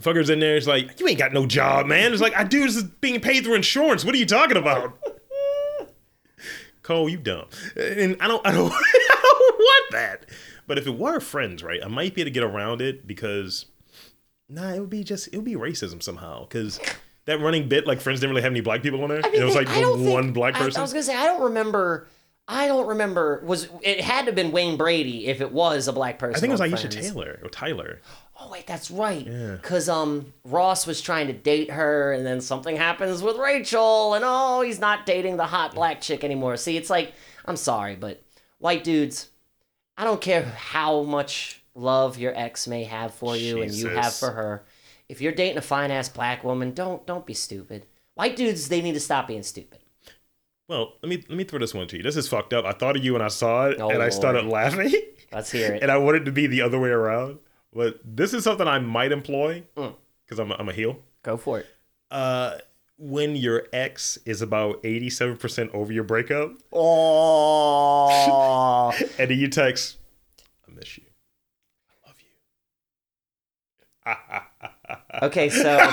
[0.00, 2.12] Fuckers in there, it's like, you ain't got no job, man.
[2.12, 4.06] It's like, I do this is being paid through insurance.
[4.06, 4.98] What are you talking about?
[6.82, 7.46] Cole, you dumb.
[7.76, 10.26] And I don't I don't, I don't want that.
[10.66, 13.66] But if it were friends, right, I might be able to get around it because
[14.48, 16.46] nah, it would be just it would be racism somehow.
[16.46, 16.80] Cause
[17.26, 19.20] that running bit, like friends didn't really have any black people on there.
[19.24, 20.78] I mean, it was like I the think- one black person.
[20.80, 22.08] I, was gonna say I don't remember.
[22.48, 23.40] I don't remember.
[23.46, 26.36] Was it had to have been Wayne Brady if it was a black person?
[26.36, 26.94] I think it was Aisha Friends.
[27.10, 28.00] Taylor or Tyler.
[28.40, 29.24] Oh wait, that's right.
[29.26, 29.56] Yeah.
[29.62, 34.24] Cause um Ross was trying to date her, and then something happens with Rachel, and
[34.26, 36.56] oh he's not dating the hot black chick anymore.
[36.56, 37.12] See, it's like
[37.44, 38.20] I'm sorry, but
[38.58, 39.30] white dudes,
[39.96, 44.12] I don't care how much love your ex may have for you and you have
[44.12, 44.64] for her.
[45.12, 47.84] If you're dating a fine ass black woman, don't don't be stupid.
[48.14, 49.80] White dudes, they need to stop being stupid.
[50.68, 52.02] Well, let me let me throw this one to you.
[52.02, 52.64] This is fucked up.
[52.64, 54.90] I thought of you when I saw it, Oh, and I started laughing,
[55.30, 55.82] Let's hear it.
[55.82, 57.40] and I wanted to be the other way around.
[57.74, 59.96] But this is something I might employ Mm.
[60.24, 60.98] because I'm a, I'm a heel.
[61.22, 61.66] Go for it.
[62.10, 62.56] Uh,
[62.96, 69.48] when your ex is about eighty seven percent over your breakup, Oh, and then you
[69.48, 69.98] text,
[70.66, 71.04] "I miss you,
[71.86, 72.28] I love you."
[75.20, 75.48] okay.
[75.48, 75.90] So,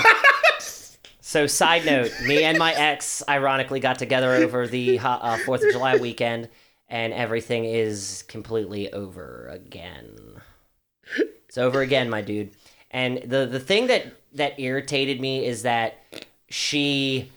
[1.20, 5.72] so side note: me and my ex, ironically, got together over the uh, Fourth of
[5.72, 6.48] July weekend,
[6.88, 10.40] and everything is completely over again.
[11.48, 12.50] It's over again, my dude.
[12.90, 15.98] And the the thing that that irritated me is that
[16.48, 17.30] she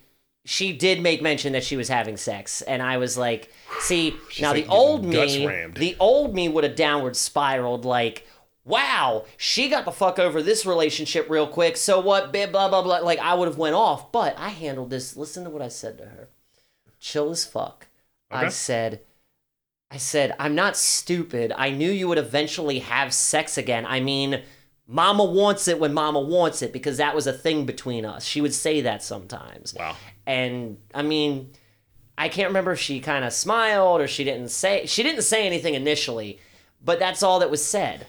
[0.45, 4.51] she did make mention that she was having sex, and I was like, see, now
[4.51, 5.75] like the old me, rammed.
[5.75, 8.27] the old me would have downward spiraled like.
[8.65, 11.75] Wow, she got the fuck over this relationship real quick.
[11.75, 12.31] So what?
[12.31, 12.81] Blah blah blah.
[12.81, 12.97] blah.
[12.99, 15.17] Like I would have went off, but I handled this.
[15.17, 16.29] Listen to what I said to her.
[16.99, 17.87] Chill as fuck.
[18.31, 18.49] I Okay.
[18.51, 19.01] said,
[19.91, 21.51] I said, I'm not stupid.
[21.55, 23.85] I knew you would eventually have sex again.
[23.85, 24.41] I mean,
[24.87, 28.23] mama wants it when mama wants it because that was a thing between us.
[28.23, 29.73] She would say that sometimes.
[29.77, 29.95] Wow.
[30.25, 31.51] And I mean,
[32.17, 35.45] I can't remember if she kind of smiled or she didn't say she didn't say
[35.45, 36.39] anything initially,
[36.83, 38.07] but that's all that was said.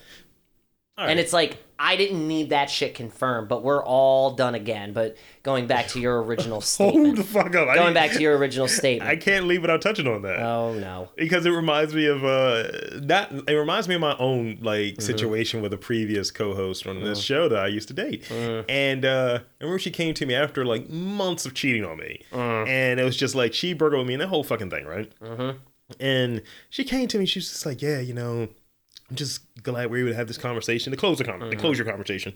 [0.96, 4.92] All And it's like I didn't need that shit confirmed, but we're all done again.
[4.92, 7.16] But going back to your original Hold statement.
[7.16, 7.66] the fuck up.
[7.68, 10.38] I going back to your original statement, I can't leave without touching on that.
[10.38, 11.08] Oh no.
[11.16, 12.62] because it reminds me of uh
[13.02, 15.00] that it reminds me of my own like Mm-hmm.
[15.02, 18.30] situation with a previous co-host on this show that I used to date.
[18.30, 22.22] And uh I remember she came to me after like months of cheating on me.
[22.32, 25.10] And it was just like she with me and that whole fucking thing, right?
[26.00, 28.48] And she came to me, she was just like, Yeah, you know,
[29.14, 31.56] I'm just glad we were able to have this conversation to close the con- to
[31.56, 32.34] close your conversation.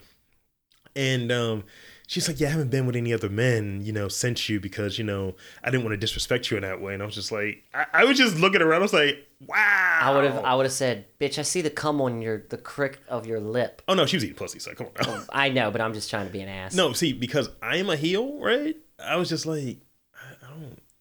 [0.94, 1.64] And um
[2.06, 4.96] she's like, Yeah, I haven't been with any other men, you know, since you because,
[4.96, 6.94] you know, I didn't want to disrespect you in that way.
[6.94, 9.98] And I was just like I, I was just looking around, I was like, Wow.
[10.02, 12.58] I would have I would have said, "Bitch, I see the cum on your the
[12.58, 15.24] crick of your lip." Oh no, she was eating pussy, so come on.
[15.30, 16.74] I know, but I'm just trying to be an ass.
[16.76, 18.76] no, see, because I am a heel, right?
[19.04, 19.78] I was just like,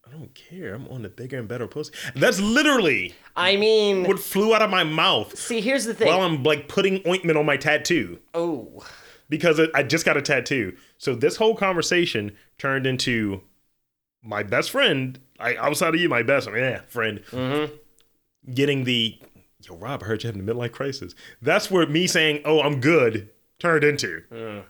[0.07, 0.73] I don't care.
[0.73, 1.91] I'm on the bigger and better pussy.
[2.15, 6.07] That's literally I mean, what flew out of my mouth see, here's the thing.
[6.07, 8.19] while I'm like putting ointment on my tattoo.
[8.33, 8.85] oh,
[9.29, 10.75] because I just got a tattoo.
[10.97, 13.41] So this whole conversation turned into
[14.23, 17.73] my best friend, I, outside of you, my best yeah, friend, mm-hmm.
[18.53, 19.19] getting the
[19.67, 21.13] yo Rob, I heard you having a midlife crisis.
[21.41, 24.23] That's where me saying, "Oh, I'm good," turned into.
[24.31, 24.63] Mm.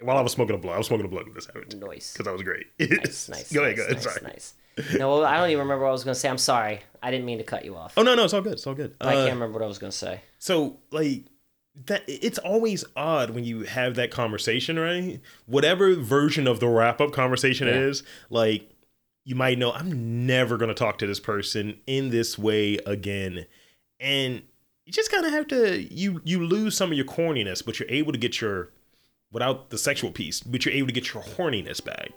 [0.00, 2.12] While I was smoking a blunt, I was smoking a blunt when this happened Noise.
[2.12, 2.66] because that was great.
[2.78, 3.52] Nice, nice.
[3.52, 3.94] go ahead, go ahead.
[3.96, 4.20] nice, Sorry.
[4.22, 4.54] nice.
[4.96, 6.28] No, well, I don't even remember what I was gonna say.
[6.28, 6.80] I'm sorry.
[7.02, 7.94] I didn't mean to cut you off.
[7.96, 8.52] Oh no, no, it's all good.
[8.52, 8.94] It's all good.
[9.00, 10.20] I Uh, can't remember what I was gonna say.
[10.38, 11.24] So like
[11.86, 15.20] that it's always odd when you have that conversation, right?
[15.46, 17.80] Whatever version of the wrap up conversation it Yeah.
[17.82, 18.70] is, like
[19.24, 23.44] you might know I'm never going to talk to this person in this way again.
[24.00, 24.42] And
[24.86, 27.90] you just kind of have to you you lose some of your corniness, but you're
[27.90, 28.70] able to get your
[29.30, 32.10] without the sexual piece, but you're able to get your horniness back.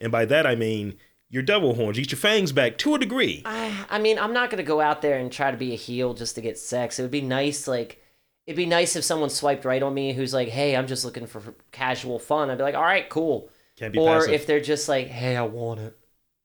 [0.00, 0.96] And by that I mean
[1.28, 3.42] your double horns, you get your fangs back to a degree.
[3.46, 6.12] I, I mean, I'm not gonna go out there and try to be a heel
[6.12, 6.98] just to get sex.
[6.98, 8.02] It would be nice, like,
[8.46, 11.26] it'd be nice if someone swiped right on me who's like, "Hey, I'm just looking
[11.26, 14.32] for casual fun." I'd be like, "All right, cool." Can't be Or passive.
[14.34, 15.96] if they're just like, "Hey, I want it,"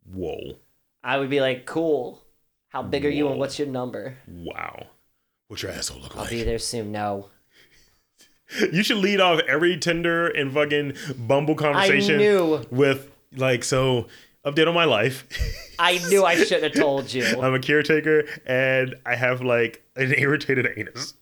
[0.05, 0.57] Whoa.
[1.03, 2.23] I would be like, "Cool.
[2.69, 4.87] How big are you and what's your number?" Wow.
[5.49, 6.25] What's your asshole look like?
[6.25, 6.91] I'll be there soon.
[6.93, 7.29] No,
[8.71, 12.63] You should lead off every Tinder and fucking Bumble conversation knew.
[12.71, 14.07] with like, so
[14.45, 15.27] update on my life.
[15.79, 17.25] I knew I shouldn't have told you.
[17.41, 21.13] I'm a caretaker and I have like an irritated anus.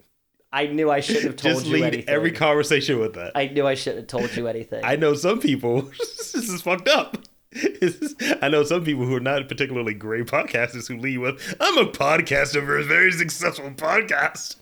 [0.54, 2.08] I knew I shouldn't have told Just you lead anything.
[2.08, 3.34] every conversation with that.
[3.36, 4.82] I, I knew I shouldn't have told you anything.
[4.86, 5.82] I know some people.
[5.82, 7.18] this is fucked up.
[7.52, 11.78] Is- I know some people who are not particularly great podcasters who lead with, "I'm
[11.78, 14.58] a podcaster for a very successful podcast."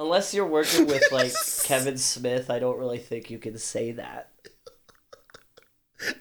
[0.00, 1.32] Unless you're working with like
[1.64, 4.30] Kevin Smith, I don't really think you can say that.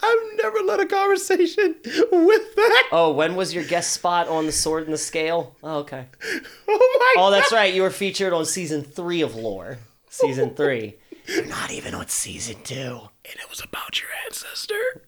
[0.03, 2.87] I've never led a conversation with that.
[2.91, 5.55] Oh, when was your guest spot on the Sword and the Scale?
[5.63, 6.07] Oh, okay.
[6.67, 7.23] Oh my!
[7.23, 7.73] Oh, that's right.
[7.73, 9.79] You were featured on season three of Lore.
[10.09, 10.97] Season three.
[11.25, 13.09] You're not even on season two.
[13.25, 15.03] And it was about your ancestor.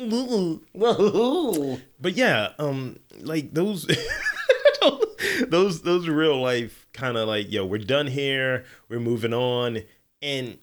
[0.00, 1.80] Woohoo.
[2.00, 3.86] But yeah, um, like those,
[5.46, 9.80] those, those real life kind of like, yo, we're done here, we're moving on,
[10.22, 10.58] and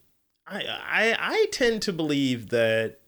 [0.46, 3.00] I, I, I tend to believe that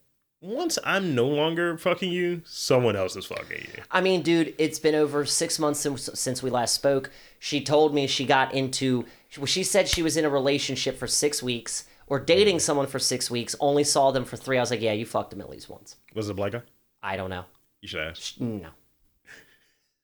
[0.41, 3.83] once I'm no longer fucking you, someone else is fucking you.
[3.91, 7.11] I mean, dude, it's been over six months since, since we last spoke.
[7.39, 9.05] She told me she got into.
[9.37, 12.99] well, She said she was in a relationship for six weeks or dating someone for
[12.99, 13.53] six weeks.
[13.59, 14.57] Only saw them for three.
[14.57, 15.97] I was like, yeah, you fucked him at least once.
[16.15, 16.61] Was it a black guy?
[17.03, 17.43] I don't know.
[17.81, 18.39] You should ask.
[18.39, 18.69] No.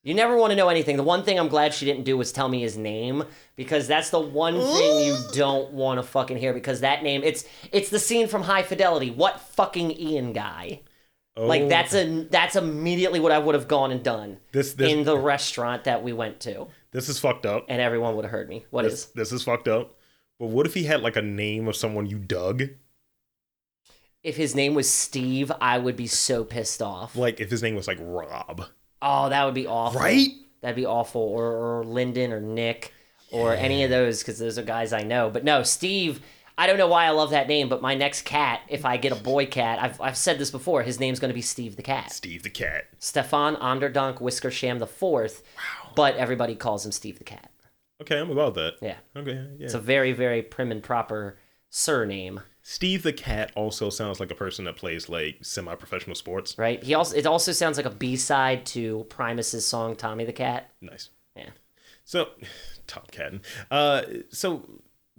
[0.06, 0.98] You never want to know anything.
[0.98, 3.24] The one thing I'm glad she didn't do was tell me his name
[3.58, 7.44] because that's the one thing you don't want to fucking hear because that name it's
[7.72, 9.10] it's the scene from High Fidelity.
[9.12, 10.82] What fucking Ian guy?
[11.36, 14.92] Oh, Like that's a that's immediately what I would have gone and done this, this,
[14.94, 17.66] in the restaurant that we went to, this is fucked up.
[17.68, 18.66] and everyone would have heard me.
[18.70, 19.06] What This, is?
[19.08, 19.96] this is fucked up.
[20.40, 22.64] But what if he had like a name of someone you dug?
[24.24, 27.16] If his name was Steve, I would be so pissed off.
[27.16, 28.66] Like if his name was like Rob,
[29.06, 30.02] Oh, that would be awful.
[30.02, 30.30] right?
[30.62, 31.22] That'd be awful.
[31.22, 31.46] Or,
[31.80, 32.92] or Lyndon or Nick
[33.32, 35.30] or any of those because those are guys I know.
[35.30, 36.22] But no, Steve.
[36.58, 39.12] I don't know why I love that name, but my next cat, if I get
[39.12, 41.82] a boy cat, I've, I've said this before, his name's going to be Steve the
[41.84, 42.14] cat.
[42.14, 42.86] Steve the cat.
[42.98, 45.44] Stefan Onderdonk Whiskersham the fourth.
[45.58, 45.92] Wow.
[45.98, 47.52] But everybody calls him Steve the cat.
[48.02, 48.76] Okay, I'm about that.
[48.82, 48.96] Yeah.
[49.18, 49.66] Okay, yeah.
[49.66, 51.38] It's a very, very prim and proper
[51.70, 56.58] surname, Steve the cat also sounds like a person that plays like semi-professional sports.
[56.58, 56.82] right?
[56.82, 60.72] He also it also sounds like a B side to Primus's song Tommy the Cat.
[60.82, 61.10] Nice.
[61.36, 61.50] Yeah.
[62.06, 62.30] So,
[62.88, 63.42] Tom Catton.
[63.70, 64.68] Uh, so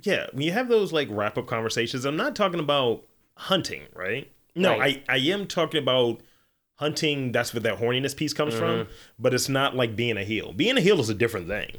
[0.02, 3.04] yeah, when you have those like wrap-up conversations, I'm not talking about
[3.36, 4.28] hunting, right?
[4.56, 5.04] No, Right.
[5.08, 6.22] I I am talking about
[6.80, 7.30] hunting.
[7.30, 8.88] That's where that horniness piece comes from.
[9.20, 10.52] But it's not like being a heel.
[10.52, 11.76] Being a heel is a different thing.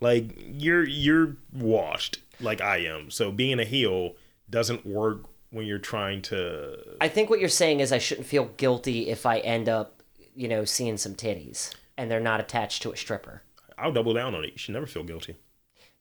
[0.00, 3.08] Like you're you're washed, like I am.
[3.12, 4.16] So being a heel
[4.50, 8.46] doesn't work when you're trying to I think what you're saying is I shouldn't feel
[8.56, 10.02] guilty if I end up,
[10.34, 13.42] you know, seeing some titties and they're not attached to a stripper.
[13.78, 14.52] I'll double down on it.
[14.52, 15.36] You should never feel guilty.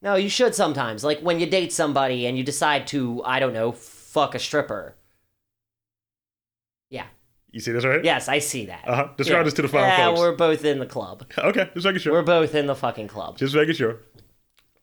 [0.01, 1.03] No, you should sometimes.
[1.03, 4.95] Like when you date somebody and you decide to, I don't know, fuck a stripper.
[6.89, 7.07] Yeah.
[7.51, 8.03] You see this right?
[8.03, 8.83] Yes, I see that.
[8.87, 9.07] Uh huh.
[9.17, 9.43] Describe Yeah.
[9.43, 10.19] this to the fine Yeah, folks.
[10.19, 11.23] we're both in the club.
[11.37, 12.13] Okay, just making sure.
[12.13, 13.37] We're both in the fucking club.
[13.37, 13.99] Just making sure.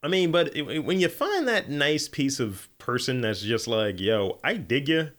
[0.03, 4.01] I mean, but it, when you find that nice piece of person that's just like,
[4.01, 5.11] yo, I dig you.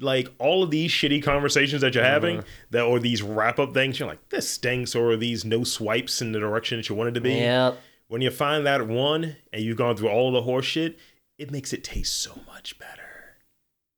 [0.00, 2.48] Like all of these shitty conversations that you're having, mm-hmm.
[2.70, 6.32] that or these wrap up things, you're like, this stinks, or these no swipes in
[6.32, 7.34] the direction that you wanted to be.
[7.34, 7.78] Yep.
[8.08, 10.98] When you find that one and you've gone through all the horse shit,
[11.38, 13.36] it makes it taste so much better.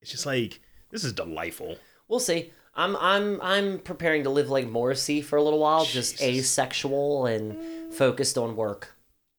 [0.03, 0.61] It's just like
[0.91, 1.79] this is delightful.
[2.09, 2.53] We'll see.
[2.75, 7.95] I'm I'm I'm preparing to live like Morrissey for a little while, just asexual and
[7.95, 8.96] focused on work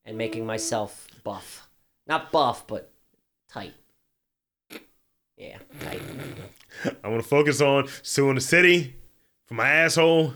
[0.07, 1.67] and making myself buff.
[2.07, 2.89] Not buff, but
[3.49, 3.73] tight.
[5.37, 6.01] Yeah, tight.
[7.03, 8.95] I'm gonna focus on suing the city
[9.45, 10.33] for my asshole.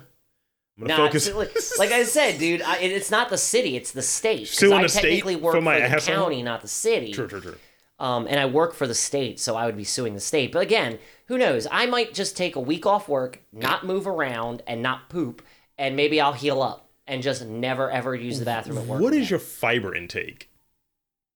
[0.78, 1.34] I'm gonna Nah, focus.
[1.34, 4.48] like, like I said, dude, I, it's not the city; it's the state.
[4.48, 6.16] Suing I the state technically work for my the asshole?
[6.16, 7.14] county, not the city.
[7.14, 7.56] True, true, true.
[8.00, 10.52] Um, and I work for the state, so I would be suing the state.
[10.52, 11.68] But again, who knows?
[11.72, 15.44] I might just take a week off work, not move around, and not poop,
[15.78, 19.02] and maybe I'll heal up and just never ever use the bathroom at work.
[19.02, 20.50] What is your fiber intake?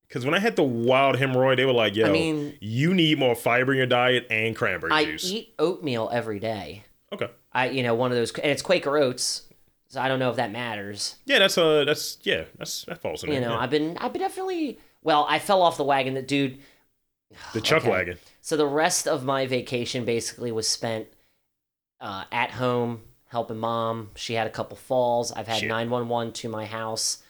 [0.08, 3.18] Because when I had the wild hemorrhoid, they were like, "Yo, I mean- you need
[3.18, 6.84] more fiber in your diet and cranberry I juice." eat oatmeal every day.
[7.12, 9.44] okay, I, you know, one of those, and it's Quaker oats.
[9.88, 11.16] So I don't know if that matters.
[11.26, 13.50] yeah, that's uh, that's yeah, that's that falls in You there.
[13.50, 13.62] know, yeah.
[13.62, 14.80] I've been, I've been definitely.
[15.04, 16.14] Well, I fell off the wagon.
[16.16, 16.60] That dude.
[17.54, 17.90] the chuck okay.
[17.92, 18.18] wagon.
[18.42, 21.08] So the rest of my vacation basically was spent
[22.00, 23.02] uh, at home
[23.36, 24.12] helping mom.
[24.16, 25.32] She had a couple falls.
[25.32, 25.70] I've had Shit.
[25.70, 27.22] 911 to my house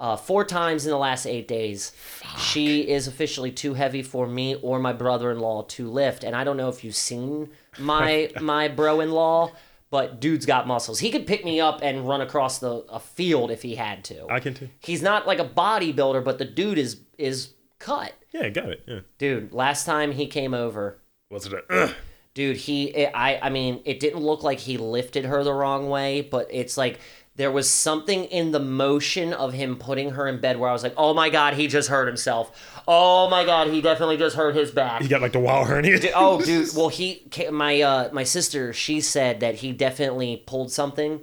[0.00, 1.92] uh, four times in the last eight days.
[2.38, 6.24] She is officially too heavy for me or my brother-in-law to lift.
[6.24, 9.52] And I don't know if you've seen my my bro-in-law,
[9.90, 11.00] but dude's got muscles.
[11.00, 14.26] He could pick me up and run across the a field if he had to.
[14.30, 14.70] I can too.
[14.80, 18.14] He's not like a bodybuilder, but the dude is is cut.
[18.32, 18.82] Yeah, got it.
[18.86, 19.00] Yeah.
[19.18, 20.98] Dude, last time he came over,
[21.28, 21.64] What's it?
[21.68, 21.94] Ugh.
[22.34, 25.88] dude he it, i i mean it didn't look like he lifted her the wrong
[25.88, 26.98] way but it's like
[27.36, 30.82] there was something in the motion of him putting her in bed where i was
[30.82, 34.54] like oh my god he just hurt himself oh my god he definitely just hurt
[34.54, 35.98] his back He got like the wild hernia.
[36.14, 41.20] oh dude well he my uh my sister she said that he definitely pulled something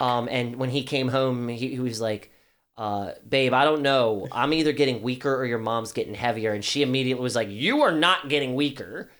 [0.00, 2.30] um and when he came home he, he was like
[2.80, 4.26] uh, babe, I don't know.
[4.32, 6.54] I'm either getting weaker or your mom's getting heavier.
[6.54, 9.10] And she immediately was like, You are not getting weaker.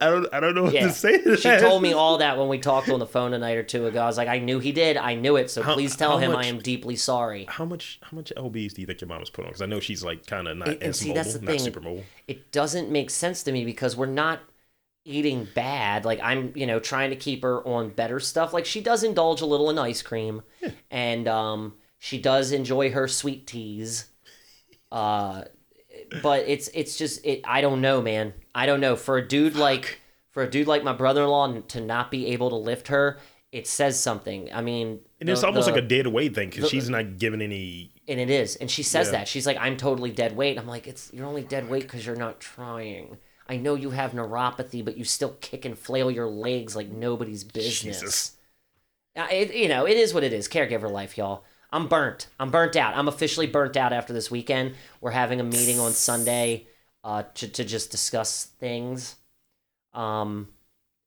[0.00, 0.26] I don't.
[0.32, 0.86] I don't know what Yeah.
[0.88, 1.60] to say to She that.
[1.60, 4.02] told me all that when we talked on the phone a night or two ago.
[4.02, 4.96] I was like, I knew he did.
[4.96, 5.50] I knew it.
[5.50, 7.46] So How- please tell him much- I am deeply sorry.
[7.48, 7.98] How much?
[8.02, 9.50] How much lbs do you think your mom was put on?
[9.50, 11.50] Because I know she's like kind of not and as see, mobile, that's the not
[11.50, 11.58] thing.
[11.60, 12.04] super mobile.
[12.28, 14.40] It doesn't make sense to me because we're not
[15.06, 16.04] eating bad.
[16.04, 18.52] Like I'm, you know, trying to keep her on better stuff.
[18.52, 20.42] Like she does indulge a little in ice cream,
[20.90, 24.06] and um, she does enjoy her sweet teas.
[24.92, 25.44] Uh,
[26.22, 27.40] but it's it's just it.
[27.44, 28.32] I don't know, man.
[28.54, 28.96] I don't know.
[28.96, 30.00] For a dude like
[30.32, 33.18] for a dude like my brother-in-law to not be able to lift her,
[33.52, 34.50] it says something.
[34.52, 37.40] I mean, And it's almost the- like a dead weight thing because she's not giving
[37.40, 37.92] any.
[38.08, 39.12] and it is and she says Yeah.
[39.12, 42.04] that she's like i'm totally dead weight i'm like it's you're only dead weight because
[42.04, 43.16] you're not trying
[43.48, 47.44] i know you have neuropathy but you still kick and flail your legs like nobody's
[47.44, 48.32] business Jesus.
[49.16, 52.50] Uh, it, you know it is what it is caregiver life y'all i'm burnt i'm
[52.50, 56.66] burnt out i'm officially burnt out after this weekend we're having a meeting on sunday
[57.02, 59.16] uh, to, to just discuss things
[59.92, 60.48] um,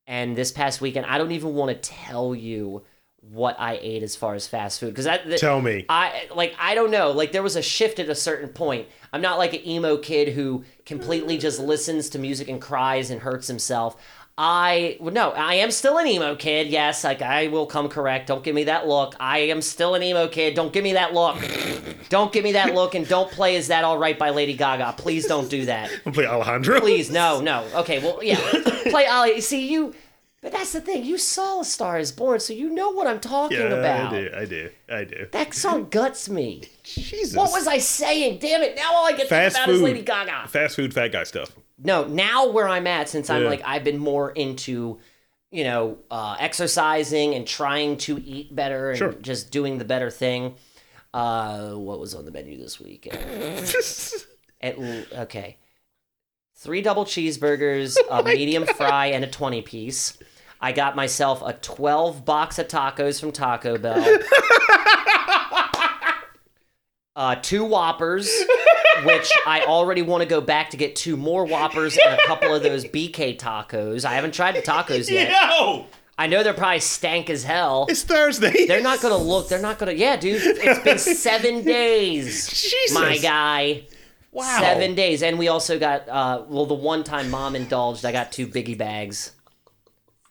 [0.06, 2.82] and this past weekend i don't even want to tell you
[3.20, 5.84] what i ate as far as fast food because I, the- Tell me.
[5.88, 7.10] I like I don't know.
[7.10, 8.86] Like there was a shift at a certain point.
[9.12, 13.20] I'm not like an emo kid who completely just listens to music and cries and
[13.20, 14.00] hurts himself.
[14.40, 16.68] I no, I am still an emo kid.
[16.68, 18.28] Yes, like I will come correct.
[18.28, 19.16] Don't give me that look.
[19.18, 20.54] I am still an emo kid.
[20.54, 21.36] Don't give me that look.
[22.08, 24.94] don't give me that look and don't play "Is That All Right" by Lady Gaga.
[24.96, 25.90] Please don't do that.
[26.12, 26.78] Play Alejandro.
[26.78, 27.66] Please, no, no.
[27.74, 28.36] Okay, well, yeah.
[28.90, 29.40] Play Ali.
[29.40, 29.92] See you.
[30.40, 31.04] But that's the thing.
[31.04, 34.12] You saw A Star Is Born, so you know what I'm talking Yeah, about.
[34.14, 34.30] I do.
[34.36, 34.70] I do.
[34.88, 35.26] I do.
[35.32, 36.62] That song guts me.
[36.84, 37.34] Jesus.
[37.36, 38.38] What was I saying?
[38.38, 38.76] Damn it!
[38.76, 39.82] Now all I get Fast think about is.
[39.82, 40.46] Lady Gaga.
[40.48, 41.50] Fast food, fat guy stuff.
[41.82, 43.48] No, now where I'm at, since I'm Yeah.
[43.48, 45.00] like I've been more into,
[45.50, 49.12] you know, uh, exercising and trying to eat better and Sure.
[49.14, 50.54] just doing the better thing.
[51.12, 53.06] Uh, what was on the menu this week?
[54.60, 55.56] At, okay,
[56.56, 60.16] three double cheeseburgers, Oh a medium fry, and a twenty piece.
[60.60, 64.04] I got myself a twelve box of tacos from Taco Bell.
[67.16, 68.30] uh, two Whoppers,
[69.04, 72.54] which I already want to go back to get two more Whoppers and a couple
[72.54, 74.04] of those BK tacos.
[74.04, 75.30] I haven't tried the tacos yet.
[75.30, 75.86] Yo,
[76.16, 77.86] I know they're probably stank as hell.
[77.88, 78.66] it's Thursday.
[78.66, 79.48] They're not gonna look.
[79.48, 79.92] They're not gonna.
[79.92, 80.42] Yeah, dude.
[80.44, 82.94] It's been seven days, Jesus.
[82.94, 83.84] my guy.
[84.30, 84.58] Wow.
[84.60, 86.08] Seven days, and we also got.
[86.08, 89.32] uh Well, the one time mom indulged, I got two biggie bags,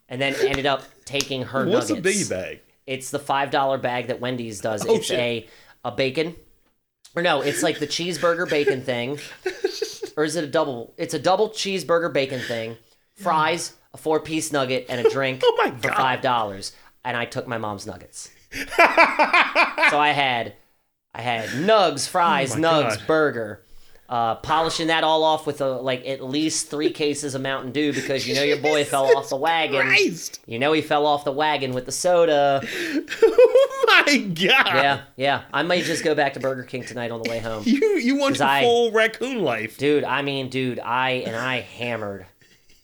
[0.09, 1.75] and then ended up taking her nuggets.
[1.75, 2.21] What's nuggets.
[2.21, 2.59] a biggie bag?
[2.85, 4.85] It's the five dollar bag that Wendy's does.
[4.87, 5.19] Oh, it's shit.
[5.19, 5.47] a
[5.85, 6.35] a bacon,
[7.15, 9.19] or no, it's like the cheeseburger bacon thing,
[10.15, 10.93] or is it a double?
[10.97, 12.77] It's a double cheeseburger bacon thing,
[13.15, 15.81] fries, a four piece nugget, and a drink Oh my God.
[15.81, 16.73] for five dollars.
[17.03, 18.29] And I took my mom's nuggets.
[18.51, 18.63] so
[19.99, 20.53] I had
[21.13, 23.07] I had nugs, fries, Oh nugs, God.
[23.07, 23.63] burger.
[24.09, 27.91] Uh, polishing that all off with a, like at least three cases of Mountain Dew
[27.91, 29.81] because you know your boy fell off the wagon.
[29.81, 30.39] Christ.
[30.45, 32.61] You know he fell off the wagon with the soda.
[33.89, 34.35] Oh my god.
[34.75, 35.41] Yeah, yeah.
[35.53, 37.63] I might just go back to Burger King tonight on the way home.
[37.65, 39.77] You you want your I- full raccoon life.
[39.77, 42.25] Dude, I mean, dude, I and I hammered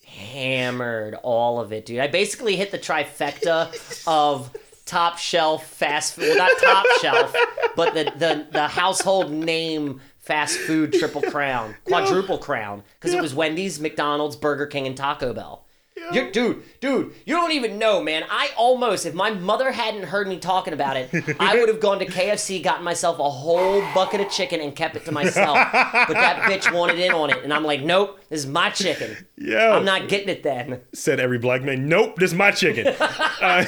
[0.05, 1.99] hammered all of it, dude.
[1.99, 4.51] I basically hit the trifecta of
[4.85, 7.35] top shelf fast food, well, not top shelf,
[7.75, 13.35] but the, the the household name fast food triple crown, quadruple crown, because it was
[13.35, 15.65] Wendy's, McDonald's, Burger King, and Taco Bell.
[16.11, 18.23] You- dude, dude, you don't even know, man.
[18.29, 21.09] I almost, if my mother hadn't heard me talking about it,
[21.39, 24.95] I would have gone to KFC, gotten myself a whole bucket of chicken, and kept
[24.97, 25.55] it to myself.
[25.55, 29.15] But that bitch wanted in on it, and I'm like, nope, this is my chicken.
[29.37, 29.71] Yeah.
[29.71, 30.81] I'm not getting it then.
[30.93, 32.87] Said every black man, nope, this is my chicken.
[32.99, 33.63] uh,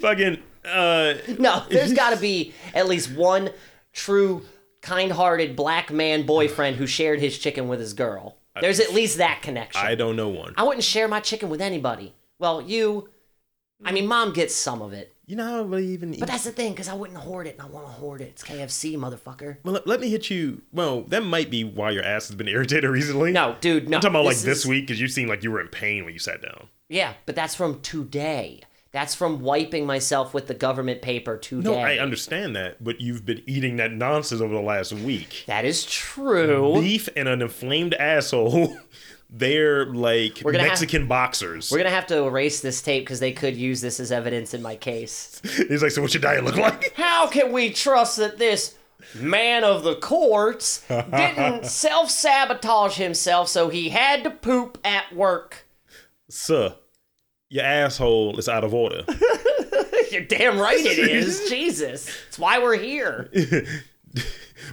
[0.00, 3.50] fucking, uh, No, there's got to be at least one
[3.92, 4.42] true,
[4.84, 8.36] kind-hearted black man boyfriend who shared his chicken with his girl.
[8.60, 9.84] There's at least that connection.
[9.84, 10.54] I don't know one.
[10.56, 12.14] I wouldn't share my chicken with anybody.
[12.38, 13.08] Well, you.
[13.84, 16.20] I mean, mom gets some of it, You know how I really even eat?
[16.20, 18.28] but that's the thing, because I wouldn't hoard it, and I want to hoard it.
[18.28, 19.56] It's KFC, motherfucker.
[19.64, 20.62] Well, let, let me hit you.
[20.72, 23.32] Well, that might be why your ass has been irritated recently.
[23.32, 23.96] No, dude, no.
[23.96, 26.04] I'm talking about like this is- week because you seemed like you were in pain
[26.04, 26.68] when you sat down.
[26.88, 28.60] Yeah, but that's from today.
[28.94, 31.68] That's from wiping myself with the government paper today.
[31.68, 35.42] No, I understand that, but you've been eating that nonsense over the last week.
[35.48, 36.80] That is true.
[36.80, 38.78] Beef and an inflamed asshole.
[39.30, 41.72] They're like gonna have- Mexican boxers.
[41.72, 44.62] We're gonna have to erase this tape because they could use this as evidence in
[44.62, 45.42] my case.
[45.68, 46.94] He's like, so what's your diet look like?
[46.96, 48.76] How can we trust that this
[49.12, 55.66] man of the courts didn't self sabotage himself so he had to poop at work?
[56.30, 56.76] Sir,
[57.50, 59.04] your asshole is out of order.
[60.10, 61.46] You're damn right it is.
[61.48, 62.08] Jesus.
[62.28, 63.30] It's why we're here.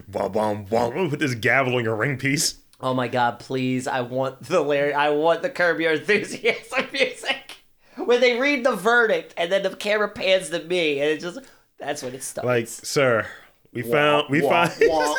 [0.08, 2.60] Bum, bum, bum, with this gavel on your ring piece.
[2.80, 3.88] Oh my god, please.
[3.88, 7.58] I want the Larry I want the curb your enthusiasm music.
[7.96, 11.40] Where they read the verdict and then the camera pans to me and it just
[11.78, 12.46] that's when it starts.
[12.46, 13.28] Like, sir,
[13.74, 15.16] we found we wah, find wah.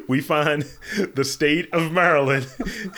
[0.08, 0.64] we find
[1.14, 2.46] the state of Maryland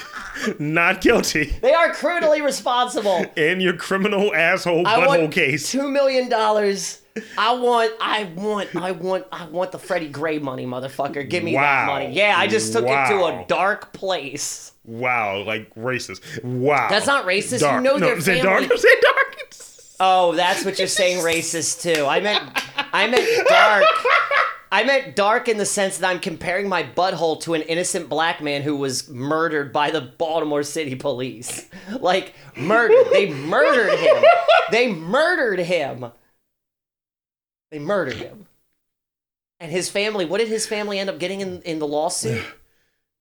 [0.59, 3.25] not guilty they are criminally responsible.
[3.37, 5.71] in your criminal asshole I butthole case.
[5.71, 7.01] two million dollars.
[7.37, 11.29] I want, I want, I want, I want the Freddie Gray money, motherfucker.
[11.29, 12.13] Give me that money.
[12.13, 14.71] Yeah, I just took it to a dark place.
[14.85, 16.45] Wow, like racist.
[16.45, 16.87] Wow.
[16.89, 17.61] That's not racist.
[17.61, 18.79] You know no, their say family- dark.
[18.79, 19.37] Say dark.
[20.01, 22.07] Oh, that's what you're saying, racist too.
[22.07, 22.41] I meant,
[22.93, 23.85] I meant dark.
[24.71, 28.43] I meant dark in the sense that I'm comparing my butthole to an innocent black
[28.43, 31.67] man who was murdered by the Baltimore City police.
[32.01, 33.07] Like murdered.
[33.13, 34.23] They murdered him.
[34.71, 36.13] They murdered him.
[37.71, 38.47] They murdered him.
[39.59, 42.45] And his family, what did his family end up getting in, in the lawsuit?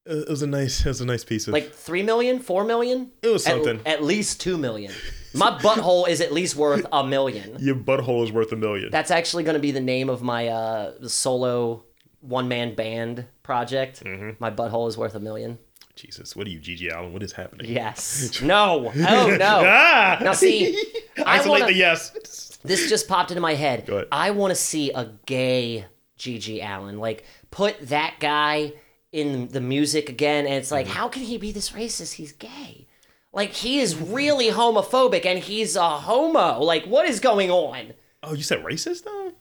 [0.07, 0.81] It was a nice.
[0.85, 1.53] It was a nice piece of.
[1.53, 3.11] Like three million, four million?
[3.21, 3.81] It was something.
[3.85, 4.91] At, least two million.
[5.33, 7.57] My butthole is at least worth a million.
[7.59, 8.89] your butthole is worth a million.
[8.91, 11.83] That's actually going to be the name of my uh, solo
[12.21, 14.03] one man band project.
[14.03, 14.31] Mm-hmm.
[14.39, 15.59] My butthole is worth a million.
[15.95, 17.11] Jesus, what are you, GG Allin?
[17.11, 17.71] What is happening?
[17.71, 18.39] Yes.
[18.41, 18.91] No.
[18.95, 19.35] Oh no.
[19.65, 20.19] Ah!
[20.21, 20.77] Now see,
[21.17, 22.59] I Isolate wanna- the yes.
[22.63, 23.89] this just popped into my head.
[24.11, 25.85] I want to see a gay
[26.19, 26.99] GG Allin.
[26.99, 28.73] Like put that guy
[29.11, 30.95] in the music again, and it's like, Mm-hmm.
[30.95, 32.13] how can he be this racist?
[32.13, 32.87] He's gay.
[33.33, 36.59] Like he is really homophobic, and he's a homo.
[36.61, 37.93] Like what is going on?
[38.23, 39.33] Oh, you said racist though?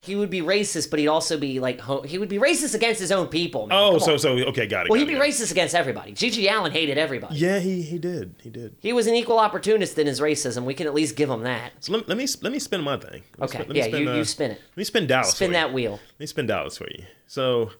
[0.00, 3.00] He would be racist, but he'd also be like ho- he would be racist against
[3.00, 3.66] his own people.
[3.66, 3.78] Man.
[3.78, 4.18] Oh, Come so on.
[4.18, 4.90] so okay, got it.
[4.90, 5.22] well, got he'd be it.
[5.22, 6.12] racist against everybody.
[6.12, 7.36] GG Allin hated everybody.
[7.36, 8.34] Yeah, he he did.
[8.42, 8.76] He did.
[8.80, 10.64] He was an equal opportunist in his racism.
[10.64, 11.72] We can at least give him that.
[11.80, 13.22] So let, let me let me spin my thing.
[13.38, 14.60] Let Okay, spin- let me yeah, spin, you, uh, you spin it.
[14.70, 15.30] Let me spin Dallas.
[15.30, 15.74] Spin that You.
[15.74, 15.92] wheel.
[15.92, 17.04] Let me spin Dallas for you.
[17.26, 17.70] So,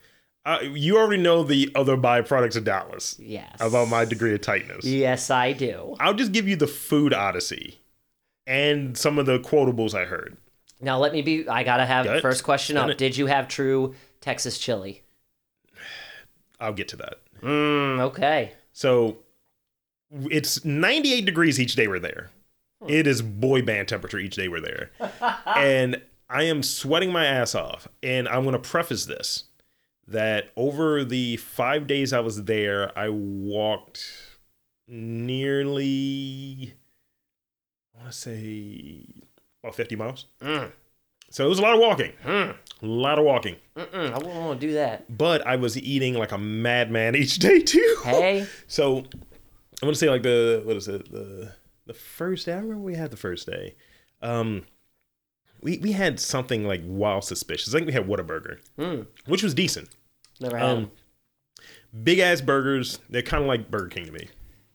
[0.44, 3.56] uh, you already know the other byproducts of Dallas Yes.
[3.60, 4.84] about my degree of tightness.
[4.84, 5.96] Yes, I do.
[6.00, 7.80] I'll just give you the food odyssey
[8.46, 10.36] and some of the quotables I heard.
[10.80, 11.48] Now let me be.
[11.48, 12.20] I gotta have Good.
[12.22, 12.90] first question up.
[12.90, 12.98] it.
[12.98, 15.02] Did you have true Texas chili?
[16.60, 17.20] I'll get to that.
[17.42, 18.52] Mm, okay.
[18.72, 19.18] So,
[20.30, 22.30] it's 98 degrees each day we're there.
[22.86, 24.90] It is boy band temperature each day we're there.
[25.46, 27.88] and I am sweating my ass off.
[28.02, 29.44] And I'm going to preface this
[30.08, 34.04] that over the five days I was there, I walked
[34.86, 36.74] nearly,
[37.94, 39.06] I want to say,
[39.62, 40.26] about 50 miles.
[40.40, 40.72] Mm.
[41.30, 42.12] So it was a lot of walking.
[42.24, 42.54] Mm.
[42.82, 43.56] A lot of walking.
[43.76, 45.16] Mm-mm, I wouldn't want to do that.
[45.16, 47.96] But I was eating like a madman each day too.
[48.04, 49.06] Hey, So I'm
[49.80, 51.52] gonna say like the what is it the
[51.86, 52.52] the first day.
[52.52, 53.74] I remember we had the first day.
[54.22, 54.64] Um,
[55.64, 57.74] we we had something like wild suspicious.
[57.74, 59.88] I think we had Whataburger, mm, which was decent.
[60.38, 60.68] never had.
[60.68, 60.90] Um,
[62.04, 63.00] big ass burgers.
[63.08, 64.28] They're kind of like Burger King to me.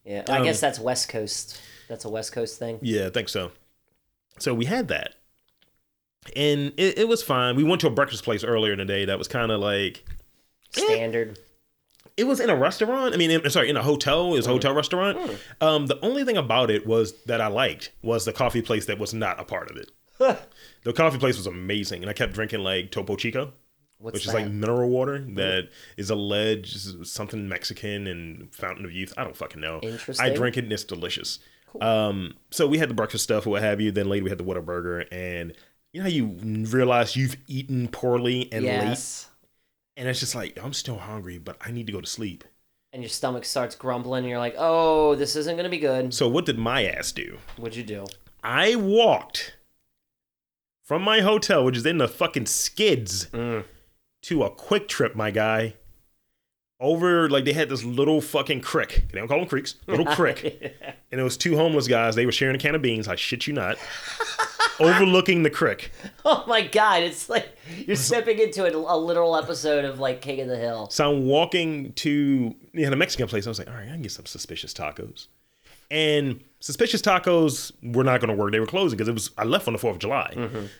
[0.03, 1.61] yeah, I um, guess that's West Coast.
[1.87, 2.79] That's a West Coast thing.
[2.81, 3.51] Yeah, I think so.
[4.39, 5.15] So we had that,
[6.35, 7.55] and it, it was fine.
[7.55, 10.03] We went to a breakfast place earlier in the day that was kind of like
[10.71, 11.37] Standard.
[12.17, 13.13] it was in a restaurant.
[13.13, 14.33] I mean, in, sorry, in a hotel.
[14.33, 15.37] It was a hotel restaurant.
[15.61, 18.97] Um, the only thing about it was that I liked was the coffee place that
[18.97, 19.91] was not a part of it.
[20.83, 23.53] the coffee place was amazing, and I kept drinking like Topo Chico.
[23.99, 29.13] What's which is like mineral water that is alleged something Mexican and fountain of youth.
[29.17, 29.81] I don't fucking know.
[29.83, 30.25] Interesting.
[30.25, 31.39] I drink it and it's delicious.
[31.81, 33.91] Um, so we had the breakfast stuff what have you.
[33.91, 35.53] Then later we had the Whataburger, and
[35.91, 36.25] you know how you
[36.69, 39.25] realize you've eaten poorly and late,
[39.97, 42.45] and it's just like I'm still hungry, but I need to go to sleep.
[42.93, 46.27] And your stomach starts grumbling, and you're like, "Oh, this isn't gonna be good." So
[46.27, 47.37] what did my ass do?
[47.57, 48.05] What'd you do?
[48.43, 49.55] I walked
[50.89, 53.63] from my hotel, which is in the fucking skids, Mm.
[54.23, 55.75] to a QuikTrip, my guy.
[56.81, 59.03] Over like they had this little fucking crick.
[59.11, 59.75] They don't call them creeks.
[59.85, 60.73] Little crick.
[61.11, 62.15] And it was two homeless guys.
[62.15, 63.07] They were sharing a can of beans.
[63.07, 63.77] I shit you not.
[64.79, 65.91] overlooking the crick.
[66.25, 67.49] Oh my god, it's like
[67.87, 70.89] you're stepping into a, a literal episode of like King of the Hill.
[70.91, 72.09] So I'm walking to
[72.73, 73.45] you know, the Mexican place.
[73.47, 75.27] I was like, all right, I can get some suspicious tacos.
[75.91, 78.51] And suspicious tacos were not going to work.
[78.51, 80.33] They were closing because it was I left on the Fourth of July.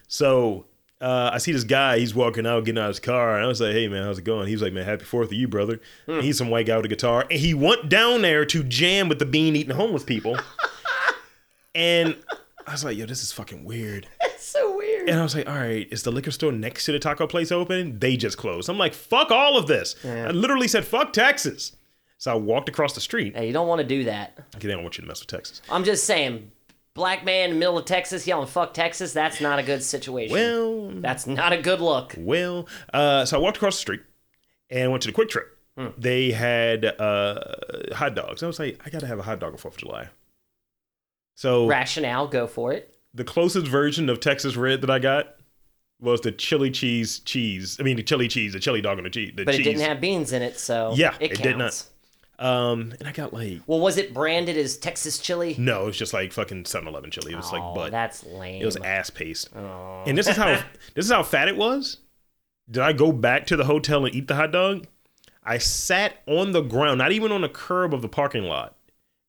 [0.08, 0.66] So
[1.02, 2.00] uh, I see this guy.
[2.00, 4.20] He's walking out, getting out of his car, and I was like, "Hey man, how's
[4.20, 6.66] it going?" He was like, "Man, happy Fourth of you, brother." And he's some white
[6.66, 9.76] guy with a guitar, and he went down there to jam with the bean eating
[9.76, 10.38] homeless people.
[11.76, 12.16] and
[12.68, 14.08] I was like, "Yo, this is fucking weird."
[14.40, 15.10] It's so weird.
[15.10, 17.52] And I was like, all right, is the liquor store next to the taco place
[17.52, 18.00] open?
[18.00, 18.70] They just closed.
[18.70, 19.98] I'm like, fuck all of this.
[20.06, 21.76] I literally said, fuck Texas.
[22.20, 23.36] So I walked across the street.
[23.36, 24.38] Hey, you don't want to do that.
[24.56, 25.62] Okay, they don't want you to mess with Texas.
[25.72, 26.52] I'm just saying,
[26.94, 30.34] black man in the middle of Texas yelling "fuck Texas." That's not a good situation.
[30.34, 32.14] Well, that's not a good look.
[32.18, 32.68] well.
[32.94, 34.02] Uh, so I walked across the street
[34.70, 35.46] and went to the QuikTrip.
[35.98, 37.40] They had uh,
[37.94, 38.44] hot dogs.
[38.44, 40.10] I was like, I got to have a hot dog on 4th of July.
[41.36, 42.98] So Rationale, go for it.
[43.14, 45.36] the closest version of Texas Red that I got
[46.02, 47.78] was the chili cheese cheese.
[47.80, 49.32] I mean, the chili cheese, the chili dog on the cheese.
[49.36, 49.62] The But cheese.
[49.68, 51.42] it didn't have beans in it, so Yeah, it, it counts.
[51.44, 51.84] did not.
[52.40, 55.56] Um, and I got like Well, was it branded as Texas chili?
[55.60, 57.34] no, it was just like fucking 7-Eleven chili.
[57.34, 58.62] It was oh, like but that's lame.
[58.62, 59.50] It was ass paste.
[59.54, 60.04] Oh.
[60.08, 60.48] And this is how
[60.96, 61.98] this is how fat it was.
[62.72, 64.88] Did I go back to the hotel and eat the hot dog?
[65.44, 68.76] I sat on the ground, not even on the curb of the parking lot,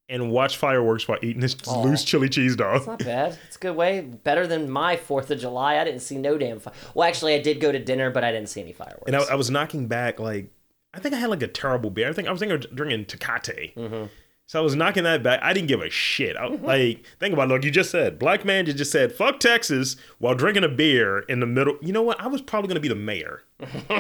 [0.09, 1.83] and watched fireworks while eating this Aw.
[1.83, 2.77] loose chili cheese dog.
[2.77, 3.39] It's not bad.
[3.47, 4.03] It's a good way.
[4.03, 5.79] Better than my Fourth of July.
[5.79, 6.61] I didn't see no damn.
[6.61, 9.05] Fi- well, actually, I did go to dinner, but I didn't see any fireworks.
[9.07, 10.53] And I, I was knocking back like
[10.93, 12.09] I think I had like a terrible beer.
[12.09, 13.75] I think I was thinking of drinking Tecate.
[13.75, 14.07] Mm-hmm.
[14.47, 15.39] So I was knocking that back.
[15.43, 16.37] I didn't give a shit.
[16.37, 17.55] I, like think about it.
[17.55, 21.21] Look, you just said black man you just said fuck Texas while drinking a beer
[21.21, 21.77] in the middle.
[21.81, 22.21] You know what?
[22.21, 23.45] I was probably gonna be the mayor.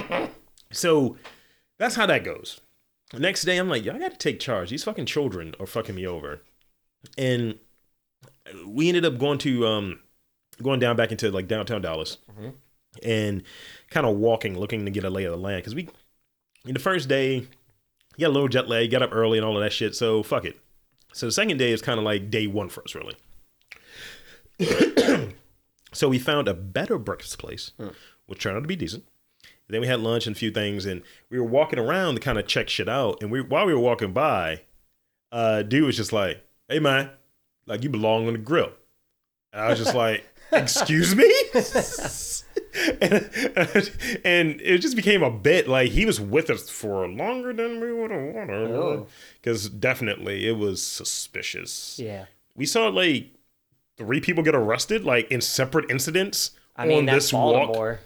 [0.72, 1.16] so
[1.78, 2.60] that's how that goes.
[3.10, 4.70] The next day, I'm like, yo, I got to take charge.
[4.70, 6.42] These fucking children are fucking me over.
[7.18, 7.58] And
[8.66, 10.00] we ended up going to um
[10.62, 12.18] going down back into like downtown Dallas
[13.02, 13.42] and
[13.90, 15.62] kind of walking, looking to get a lay of the land.
[15.62, 15.88] Because we,
[16.66, 17.46] in the first day, you
[18.26, 19.94] got a little jet lag, got up early and all of that shit.
[19.94, 20.60] So fuck it.
[21.12, 23.16] So the second day is kind of like day one for us, really.
[25.92, 27.72] so we found a better breakfast place,
[28.26, 29.04] which turned out to be decent.
[29.68, 32.38] then we had lunch and a few things, and we were walking around to kind
[32.38, 33.22] of check shit out.
[33.22, 34.62] And we, while we were walking by,
[35.32, 37.10] uh, dude was just like, "Hey man,
[37.66, 38.72] like you belong on the grill."
[39.52, 41.32] And I was just like, "Excuse me."
[43.00, 43.90] and,
[44.24, 47.92] and it just became a bit like he was with us for longer than we
[47.92, 48.70] would have wanted.
[48.70, 49.06] Oh.
[49.40, 51.98] Because definitely it was suspicious.
[52.02, 52.26] yeah.
[52.54, 53.28] We saw like
[53.96, 58.00] three people get arrested, like in separate incidents I mean, on that's this walk, Baltimore.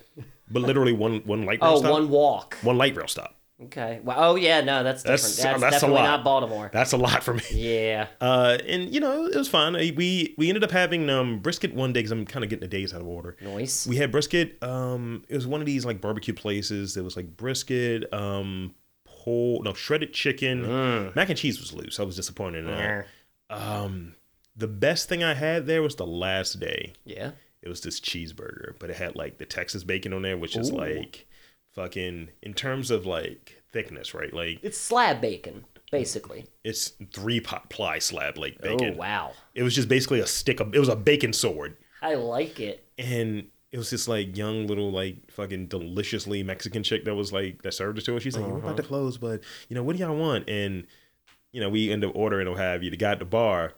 [0.50, 1.90] but literally one one light oh, rail Oh, stop.
[1.92, 2.56] one walk.
[2.62, 3.36] one light rail stop.
[3.62, 4.00] Okay.
[4.02, 5.20] Well, oh yeah, no, that's different.
[5.22, 6.70] That's- That's, that's definitely not Baltimore.
[6.72, 7.42] That's a lot for me.
[7.52, 8.09] Yeah.
[8.20, 9.74] Uh, and you know it was fun.
[9.74, 12.68] We we ended up having um brisket one day because I'm kind of getting the
[12.76, 13.36] days out of order.
[13.40, 13.86] Nice.
[13.86, 14.61] We had brisket.
[14.62, 16.94] Um, it was one of these like barbecue places.
[16.94, 18.74] There was like brisket, um,
[19.07, 21.14] whole no shredded chicken, Mm.
[21.16, 22.00] mac and cheese was loose.
[22.00, 23.07] I was disappointed in that.
[23.50, 24.16] Um,
[24.57, 26.92] the best thing I had there was the last day.
[27.05, 27.30] Yeah.
[27.62, 30.70] It was this cheeseburger, but it had like the Texas bacon on there, which is
[30.72, 31.26] like
[31.75, 34.33] fucking in terms of like thickness, right?
[34.33, 36.47] Like It's slab bacon, basically.
[36.62, 38.95] it's three pot ply slab like oh, bacon.
[38.95, 39.33] Oh wow.
[39.55, 41.77] It was just basically a stick of it was a bacon sword.
[42.01, 42.87] I like it.
[42.99, 47.62] And it was this like young little like fucking deliciously Mexican chick that was like
[47.62, 48.22] that served it to us.
[48.22, 48.89] She's like, We're about to uh-huh.
[48.89, 50.49] close, but you know, what do y'all want?
[50.49, 50.87] And
[51.51, 52.91] you know, we end up ordering or have you.
[52.91, 53.75] The guy at the bar,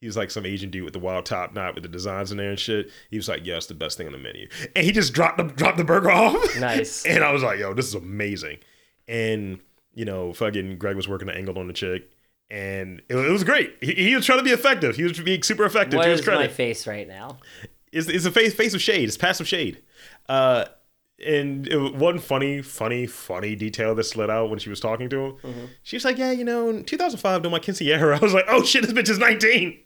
[0.00, 2.38] he was like some Asian dude with the wild top knot with the designs in
[2.38, 2.90] there and shit.
[3.10, 4.48] He was like, Yeah, it's the best thing on the menu.
[4.74, 6.58] And he just dropped the dropped the burger off.
[6.58, 7.04] Nice.
[7.06, 8.58] and I was like, yo, this is amazing.
[9.08, 9.60] And,
[9.94, 12.10] you know, fucking Greg was working the angle on the chick.
[12.50, 13.76] And it, it was great.
[13.80, 14.96] He, he was trying to be effective.
[14.96, 17.38] He was being super effective What is my face right now?
[17.90, 19.08] It's, it's a face face of shade.
[19.08, 19.82] It's passive shade.
[20.28, 20.66] Uh,
[21.24, 25.18] and it, one funny, funny, funny detail that slid out when she was talking to
[25.18, 25.32] him.
[25.32, 25.64] Mm-hmm.
[25.82, 28.62] She was like, "Yeah, you know, in 2005, during my quinceañera, I was like, oh
[28.62, 29.78] shit, this bitch is 19."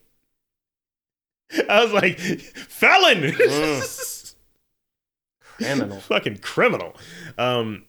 [1.68, 4.34] I was like, "Felon." Mm.
[5.42, 6.00] Criminal.
[6.00, 6.96] fucking criminal.
[7.38, 7.84] Um,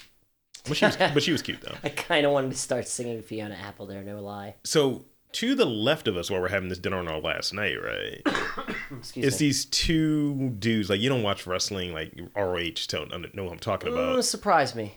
[0.67, 1.75] but she was, but she was cute though.
[1.83, 4.55] I kind of wanted to start singing Fiona Apple there, no lie.
[4.63, 7.75] So to the left of us, while we're having this dinner on our last night,
[7.81, 8.21] right?
[8.91, 9.23] Excuse me.
[9.23, 9.47] It's me.
[9.47, 10.89] these two dudes.
[10.89, 12.87] Like you don't watch wrestling, like ROH.
[12.87, 14.23] Don't know what I'm talking about.
[14.25, 14.95] surprise me.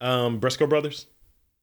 [0.00, 1.06] Um, Briscoe brothers.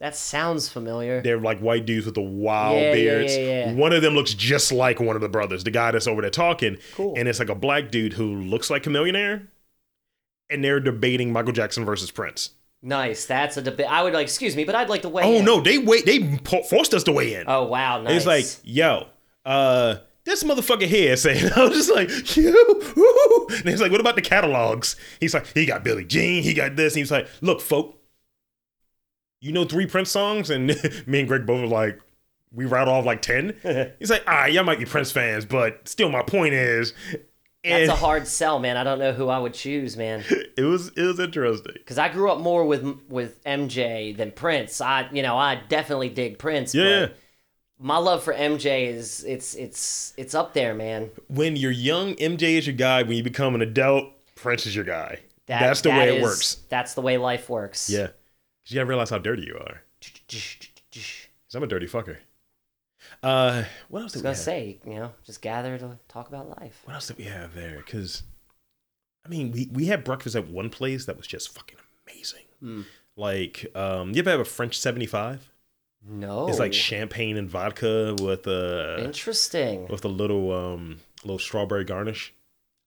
[0.01, 1.21] That sounds familiar.
[1.21, 3.37] They're like white dudes with the wild Yeah, beards.
[3.37, 3.73] yeah, yeah.
[3.73, 6.31] One of them looks just like one of the brothers, the guy that's over there
[6.31, 6.77] talking.
[6.95, 7.13] Cool.
[7.15, 9.47] And it's like a black dude who looks like a millionaire.
[10.49, 12.49] And they're debating Michael Jackson versus Prince.
[12.81, 13.25] Nice.
[13.25, 13.85] That's a debate.
[13.89, 15.45] I would like, excuse me, but I'd like to weigh Oh in.
[15.45, 16.05] no, they wait.
[16.07, 16.37] They
[16.67, 17.45] forced us to weigh in.
[17.47, 18.17] Oh wow, nice.
[18.17, 19.05] It's like, yo,
[19.45, 24.15] uh, this motherfucker here saying, I was just like, you, and he's like, what about
[24.15, 24.95] the catalogs?
[25.19, 26.93] He's like, he got Billie Jean, he got this.
[26.93, 27.97] And he's like, look, folk,
[29.41, 30.67] you know three Prince songs, and
[31.07, 31.99] me and Greg both were like,
[32.53, 33.55] we rattled off like ten.
[33.99, 36.93] he's like, ah, y'all might be Prince fans, but still, my point is,
[37.63, 38.77] That's a hard sell, man.
[38.77, 40.23] I don't know who I would choose, man.
[40.57, 41.73] it was it was interesting.
[41.73, 44.79] Because I grew up more with with MJ than Prince.
[44.81, 46.73] I, you know, I definitely dig Prince.
[46.75, 47.07] Yeah.
[47.07, 47.17] But
[47.79, 51.09] my love for MJ is it's it's it's up there, man.
[51.29, 53.01] When you're young, MJ is your guy.
[53.03, 55.19] When you become an adult, Prince is your guy.
[55.47, 56.57] That- That's the that way it works.
[56.69, 57.89] That's the way life works.
[57.89, 58.09] Yeah,
[58.73, 59.81] you gotta realize how dirty you are.
[60.91, 62.17] Cause I'm a dirty fucker.
[63.23, 64.37] Uh, what else I was gonna have?
[64.37, 66.81] say, you know, just gather to talk about life.
[66.85, 67.81] What else did we have there?
[67.83, 68.23] Cause,
[69.25, 72.43] I mean, we we had breakfast at one place that was just fucking amazing.
[72.59, 72.81] Hmm.
[73.17, 75.49] Like, um, you ever have a French seventy five?
[76.07, 79.87] No, It's like champagne and vodka with a interesting.
[79.87, 82.33] with a little um little strawberry garnish.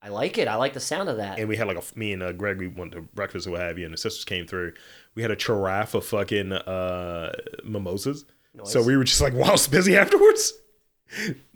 [0.04, 0.48] I like it.
[0.48, 1.38] I like the sound of that.
[1.38, 3.60] And we had like a me and uh, Greg we went to breakfast or what
[3.60, 4.74] have you, and the sisters came through.
[5.14, 7.32] We had a giraffe of fucking uh
[7.64, 8.26] mimosas.
[8.64, 10.52] So we were just like whilst busy afterwards.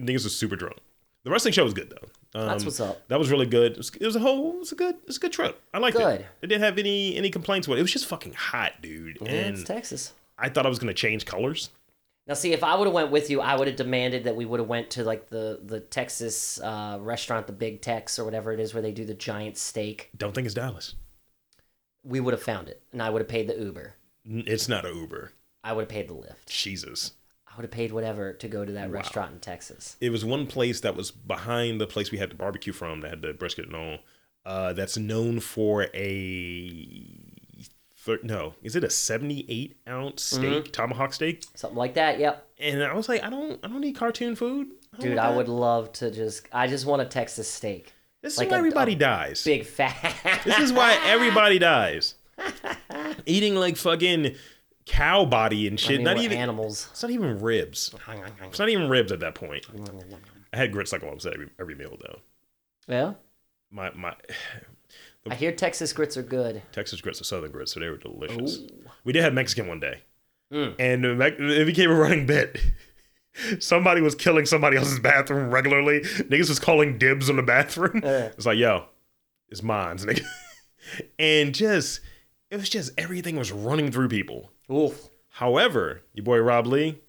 [0.00, 0.78] Niggas was super drunk.
[1.24, 2.40] The wrestling show was good though.
[2.40, 3.06] Um, That's what's up.
[3.08, 3.72] That was really good.
[3.72, 4.54] It was, it was a whole.
[4.54, 4.94] It was a good.
[4.94, 5.60] It was a good trip.
[5.74, 6.20] I liked Good.
[6.20, 6.26] it.
[6.42, 7.80] It didn't have any any complaints with it.
[7.80, 9.18] It was just fucking hot, dude.
[9.20, 10.14] Yeah, and it's Texas.
[10.38, 11.70] I thought I was gonna change colors.
[12.28, 14.44] Now, see, if I would have went with you, I would have demanded that we
[14.44, 18.52] would have went to like the the Texas uh, restaurant, the Big Tex or whatever
[18.52, 20.10] it is, where they do the giant steak.
[20.16, 20.94] Don't think it's Dallas.
[22.04, 23.94] We would have found it, and I would have paid the Uber.
[24.24, 25.32] It's not a Uber.
[25.64, 26.46] I would have paid the Lyft.
[26.46, 27.12] Jesus.
[27.46, 29.96] I would have paid whatever to go to that restaurant in Texas.
[30.00, 33.10] It was one place that was behind the place we had the barbecue from that
[33.10, 33.98] had the brisket and all.
[34.44, 37.27] Uh, that's known for a
[38.08, 40.70] thir- no, is it a seventy-eight ounce steak, Mm-hmm.
[40.72, 41.44] tomahawk steak?
[41.54, 42.18] Something like that.
[42.18, 45.30] Yep, And I was like, I don't, I don't need cartoon food, don't dude, I
[45.30, 45.36] that.
[45.36, 46.46] would love to just.
[46.52, 47.92] I just want a Texas steak,
[48.22, 49.44] This is like why a- everybody a dies.
[49.44, 50.40] big fat.
[50.44, 52.14] This is why everybody dies.
[53.26, 54.34] Eating like fucking
[54.86, 55.96] cow body and I shit.
[55.98, 56.38] mean, not even.
[56.38, 56.88] animals.
[56.92, 57.94] It's not even ribs.
[58.42, 59.66] It's not even ribs at that point.
[60.52, 62.20] I had grits like almost every every meal though.
[62.88, 63.14] Yeah,
[63.70, 64.14] My my
[65.30, 66.62] I hear Texas grits are good.
[66.72, 68.58] Texas grits are Southern grits, so they were delicious.
[68.58, 68.68] Ooh.
[69.04, 70.02] We did have Mexican one day,
[70.52, 70.74] Mm.
[70.78, 72.58] and it became a running bit.
[73.60, 76.00] Somebody was killing somebody else's bathroom regularly.
[76.00, 78.02] Niggas was calling dibs on the bathroom.
[78.04, 78.30] Uh.
[78.36, 78.86] It's like, yo,
[79.48, 80.24] it's mine's, nigga.
[81.18, 82.00] and just,
[82.50, 84.50] it was just everything was running through people.
[84.72, 85.08] Oof.
[85.28, 87.00] However, your boy Rob Lee,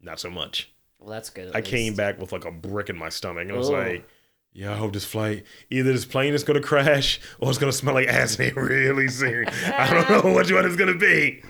[0.00, 0.72] not so much.
[0.98, 1.54] Well, that's good.
[1.56, 3.42] I came back with like a brick in my stomach.
[3.42, 4.06] And I was like,
[4.56, 7.70] yo, I hope this flight, either this plane is going to crash or it's going
[7.70, 9.46] to smell like ass really soon.
[9.48, 11.42] I don't know which one it's going to be.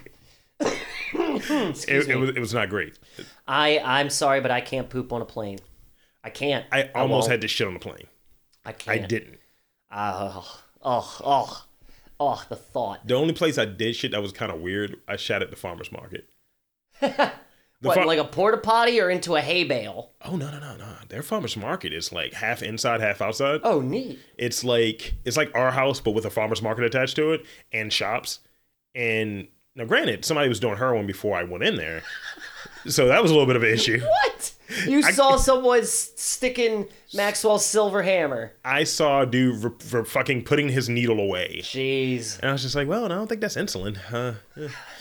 [1.19, 2.99] It, it, was, it was not great.
[3.47, 5.59] I I'm sorry, but I can't poop on a plane.
[6.25, 6.67] I can't.
[6.73, 7.31] I almost won't.
[7.31, 8.07] had to shit on the plane.
[8.65, 9.05] I I can't.
[9.05, 9.39] I didn't.
[9.93, 11.65] Oh, oh, oh,
[12.19, 13.07] oh, the thought.
[13.07, 15.57] The only place I did shit that was kind of weird, I shot at the
[15.57, 16.29] farmer's market.
[17.87, 20.13] What, far- like a porta potty or into a hay bale?
[20.25, 20.87] oh, no, no, no, no.
[21.09, 23.61] Their farmer's market is like half inside, half outside.
[23.63, 24.19] Oh, neat.
[24.37, 27.93] it's like it's like our house but with a farmer's market attached to it and
[27.93, 28.41] shops
[28.95, 32.03] and now granted somebody was doing heroin before i went in there
[32.87, 34.53] so that was a little bit of an issue What?
[34.85, 38.53] You saw someone sticking Maxwell's silver hammer.
[38.65, 42.41] i saw a dude for, for fucking putting his needle away Jeez.
[42.41, 44.35] and i was just like well i don't think that's insulin uh,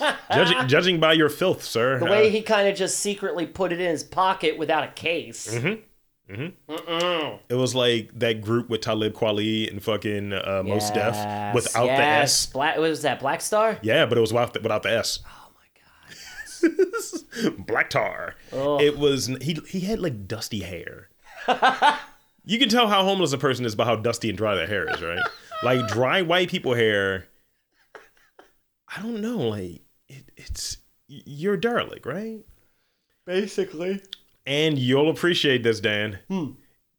[0.00, 0.14] eh.
[0.32, 3.80] judging, judging by your filth sir The way he kind of just secretly put it
[3.80, 5.52] in his pocket without a case.
[5.52, 5.80] Mm-hmm.
[6.28, 11.86] It was like that group with talib kweli and fucking uh, Mos Def Yes, without
[11.86, 13.20] the s Black, what was that?
[13.20, 13.78] Black Star?
[13.82, 16.68] yeah but it was without the, without the s Oh my
[17.48, 17.66] god.
[17.66, 18.34] black tar.
[18.52, 18.80] Ugh.
[18.80, 21.10] It was he he had like dusty hair.
[22.44, 24.92] you can tell how homeless a person is by how dusty and dry their hair
[24.92, 25.22] is, right?
[25.62, 27.28] like dry white people hair.
[28.96, 32.40] I don't know, like it, it's you're a derelict, right?
[33.26, 34.00] Basically.
[34.46, 36.18] And you'll appreciate this, Dann.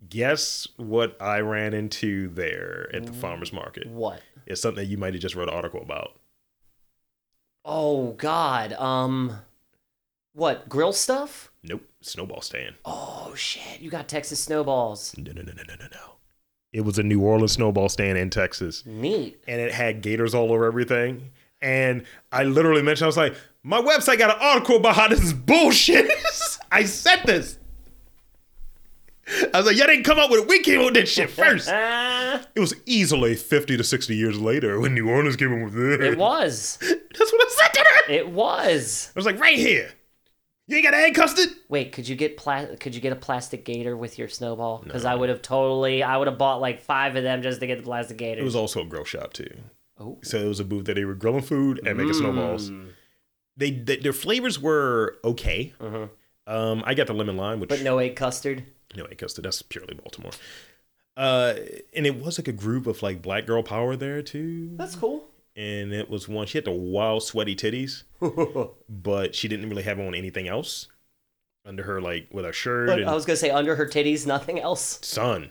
[0.09, 3.87] Guess what I ran into there at the farmer's market?
[3.87, 4.21] What?
[4.45, 6.11] It's something that you might have just wrote an article about.
[7.65, 8.73] Oh God.
[8.73, 9.39] Um,
[10.33, 11.51] what grill stuff?
[11.63, 11.83] Nope.
[12.01, 12.75] Snowball stand.
[12.85, 13.81] Oh shit!
[13.81, 15.15] You got Texas snowballs.
[15.17, 16.11] No, no, no, no, no, no, no.
[16.71, 18.85] It was a New Orleans snowball stand in Texas.
[18.85, 19.41] Neat.
[19.47, 21.31] and it had gators all over everything.
[21.61, 23.35] And I literally mentioned, I was like,
[23.67, 26.09] my website got an article about how this is bullshit.
[26.71, 27.59] I said this.
[29.53, 30.47] I was like, y'all didn't come up with it.
[30.47, 31.69] We came up with this shit first.
[32.55, 36.01] It was easily 50 to 60 years later when New Orleans came up with it.
[36.01, 36.77] it was.
[36.81, 38.11] That's what I said to her.
[38.11, 39.11] It was.
[39.15, 39.89] I was like, right here.
[40.67, 41.49] You ain't got egg custard?
[41.67, 44.81] Wait, could you get pla- Could you get a plastic gator with your snowball?
[44.83, 46.03] Because I would have totally.
[46.03, 48.41] I would have bought like five of them just to get the plastic gator.
[48.41, 49.49] It was also a grill shop, too.
[49.99, 50.19] Oh.
[50.23, 52.19] So it was a booth that they were grilling food and making mmm.
[52.19, 52.71] snowballs.
[53.57, 55.73] They, they Their flavors were okay.
[55.81, 56.09] Mhm.
[56.45, 58.63] Um, I got the lemon lime, which But no egg custard.
[58.95, 59.43] No, egg custard.
[59.43, 60.31] that's purely Baltimore.
[61.17, 61.55] Uh,
[61.95, 64.69] and it was like a group of like black girl power there too.
[64.77, 65.25] That's cool.
[65.55, 68.03] And it was one she had the wild sweaty titties,
[68.89, 70.87] but she didn't really have on anything else
[71.65, 74.27] under her like with a shirt But and I was gonna say under her titties,
[74.27, 74.99] nothing else.
[75.01, 75.49] sun.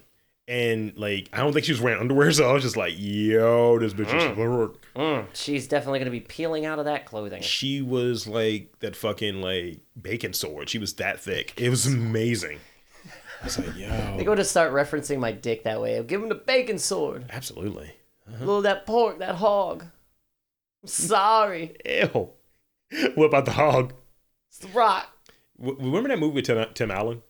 [0.49, 3.79] And like I don't think she was wearing underwear, so I was just like, "Yo,
[3.81, 7.43] this bitch is work." Mm, she's definitely gonna be peeling out of that clothing.
[7.43, 10.69] She was like that fucking like bacon sword.
[10.71, 11.53] She was that thick.
[11.57, 12.61] It was amazing.
[13.43, 16.01] I was like, "Yo," They're "Yo, going to start referencing my dick that way.
[16.05, 17.25] Give him the bacon sword.
[17.31, 17.93] absolutely."
[18.41, 19.83] Little that pork, that hog.
[20.83, 21.77] I'm sorry.
[21.85, 22.31] Ew.
[23.17, 23.95] What about the hog?
[24.49, 25.09] It's the rock.
[25.61, 27.23] W- remember that movie with Tim, Tim Allen?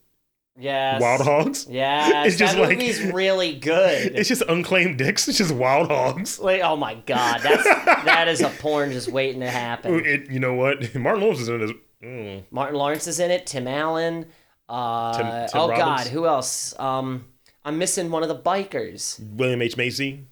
[0.59, 1.01] Yes.
[1.01, 1.67] Wild Hogs?
[1.69, 2.23] Yeah.
[2.25, 4.11] It's just that like- movie's really good.
[4.15, 5.27] It's just unclaimed dicks.
[5.27, 6.39] It's just wild hogs.
[6.39, 7.63] Wait, oh my god, that's
[8.05, 10.03] that is a porn just waiting to happen.
[10.05, 10.95] It, you know what?
[10.95, 11.75] Martin Lawrence is in it.
[12.03, 12.43] Mm.
[12.51, 13.45] Martin Lawrence is in it.
[13.45, 14.25] Tim Allen.
[14.67, 15.79] Uh, Tim- Tim oh Robbins?
[15.79, 16.77] god, who else?
[16.79, 17.25] Um,
[17.63, 19.19] I'm missing one of the bikers.
[19.35, 19.77] William H.
[19.77, 20.25] Macy.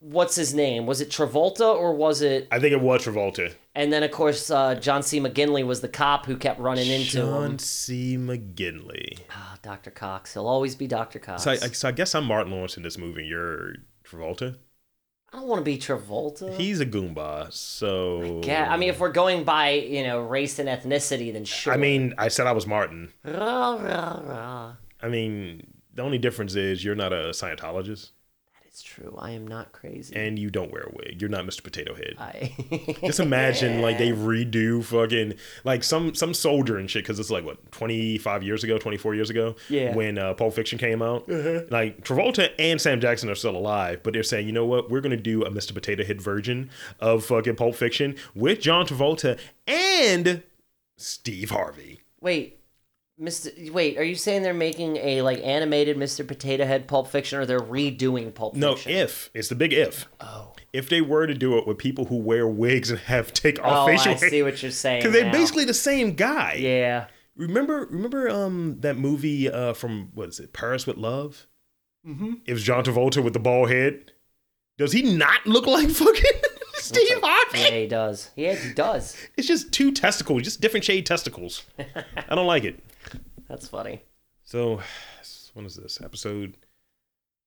[0.00, 0.86] What's his name?
[0.86, 2.48] Was it Travolta or was it?
[2.50, 3.52] I think it was Travolta.
[3.74, 5.20] And then of course uh, John C.
[5.20, 7.58] McGinley was the cop who kept running into John him.
[7.58, 8.16] C.
[8.16, 9.18] McGinley.
[9.30, 9.90] Ah, Dr.
[9.90, 10.32] Cox.
[10.32, 11.18] He'll always be Dr.
[11.18, 11.42] Cox.
[11.42, 13.26] So I, so I guess I'm Martin Lawrence in this movie.
[13.26, 14.56] You're Travolta.
[15.32, 16.56] I don't want to be Travolta.
[16.56, 17.52] He's a goomba.
[17.52, 21.74] So yeah, I mean, if we're going by you know race and ethnicity, then sure.
[21.74, 23.12] I mean, I said I was Martin.
[23.22, 24.72] Rah, rah, rah.
[25.02, 28.12] I mean, the only difference is you're not a Scientologist
[28.80, 29.14] Is true.
[29.18, 30.16] I am not crazy.
[30.16, 31.20] and you don't wear a wig.
[31.20, 31.62] You're not Mr.
[31.62, 32.14] Potato Head.
[32.18, 37.30] I Just imagine like they redo fucking like some some soldier and shit because it's
[37.30, 39.94] like what 25 years ago, 24 years ago, Yeah.
[39.94, 41.28] when uh, Pulp Fiction came out.
[41.28, 45.00] Like Travolta and Sam Jackson are still alive, but they're saying, you know what, we're
[45.02, 45.74] gonna do a Mr.
[45.74, 46.70] Potato Head version
[47.00, 50.42] of fucking Pulp Fiction with John Travolta and
[50.96, 52.00] Steve Harvey.
[52.20, 52.59] wait,
[53.20, 53.70] Mr.
[53.70, 56.26] Wait, are you saying they're making a like animated Mr.
[56.26, 58.92] Potato Head Pulp Fiction, or they're redoing Pulp Fiction?
[58.92, 60.06] No, if it's the big if.
[60.20, 63.62] Oh, If they were to do it with people who wear wigs and have take
[63.62, 65.00] off oh, facial I see what you're saying.
[65.00, 65.32] because they're now.
[65.32, 66.54] basically the same guy.
[66.54, 67.06] yeah.
[67.36, 71.46] Remember, remember um that movie uh from what is it, Paris with Love?
[72.06, 72.34] Mm-hmm.
[72.46, 74.12] It was John Travolta with the bald head.
[74.78, 76.40] Does he not look like fucking
[76.74, 77.58] Steve Harvey?
[77.60, 78.30] Yeah, he does.
[78.36, 79.16] Yeah, he does.
[79.36, 81.64] It's just two testicles, just different shade testicles.
[81.78, 82.82] I don't like it.
[83.50, 84.00] That's funny.
[84.44, 84.80] So,
[85.54, 86.56] when is this episode?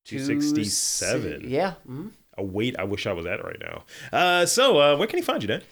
[0.04, 1.44] Two sixty seven.
[1.48, 1.74] Yeah.
[1.88, 2.10] mhm.
[2.36, 3.84] A weight I wish I was at right now.
[4.12, 5.62] Uh, so uh, where can he find you, Dann?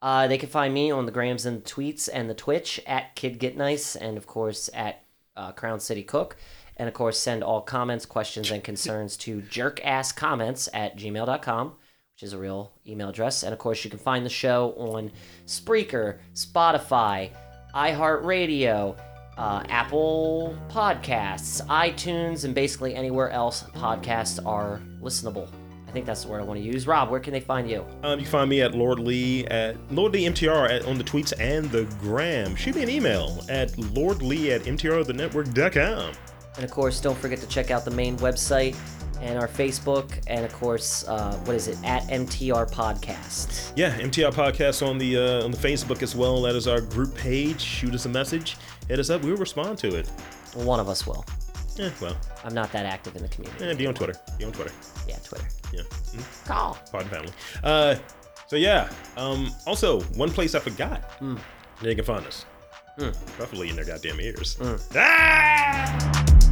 [0.00, 3.38] Uh, they can find me on the grams and tweets and the Twitch at Kid
[3.38, 5.02] Get Nice and of course at
[5.36, 6.36] uh, Crown City Cook.
[6.76, 12.32] And of course, send all comments, questions, and concerns to jerkasscomments at gmail.com, which is
[12.32, 13.42] a real email address.
[13.42, 15.10] And of course, you can find the show on
[15.46, 17.30] Spreaker, Spotify,
[17.74, 18.96] iHeartRadio,
[19.42, 25.48] uh, Apple Podcasts, iTunes, and basically anywhere else podcasts are listenable.
[25.88, 26.86] I think that's the word I want to use.
[26.86, 27.84] Rob, where can they find you?
[28.04, 31.02] Um, you can find me at Lord Lee at Lord Lee MTR at, on the
[31.02, 32.54] tweets and the gram.
[32.54, 36.14] Shoot me an email at Lord Lee at MTRthenetwork.com.
[36.54, 38.76] And of course, don't forget to check out the main website
[39.22, 43.72] and our Facebook, and of course, uh, what is it at MTR Podcast.
[43.76, 46.42] Yeah, MTR podcast on the uh, on the Facebook as well.
[46.42, 47.60] That is our group page.
[47.60, 48.56] Shoot us a message.
[48.92, 49.22] Hit us up.
[49.22, 50.06] We'll respond to it.
[50.52, 51.24] One of us will.
[51.76, 52.14] Yeah, well,
[52.44, 53.64] I'm not that active in the community.
[53.64, 54.12] eh, be on Twitter.
[54.38, 54.70] Be on Twitter.
[55.08, 55.46] Yeah, Twitter.
[55.72, 55.80] Yeah.
[55.80, 56.78] Mm, Call.
[56.92, 57.32] Pod family.
[57.64, 57.94] Uh,
[58.48, 58.90] so yeah.
[59.16, 61.00] Um, also, one place I forgot.
[61.20, 61.36] Hmm.
[61.80, 62.44] They can find us.
[62.98, 64.58] Preferably in their goddamn ears.
[64.94, 66.51] Ah!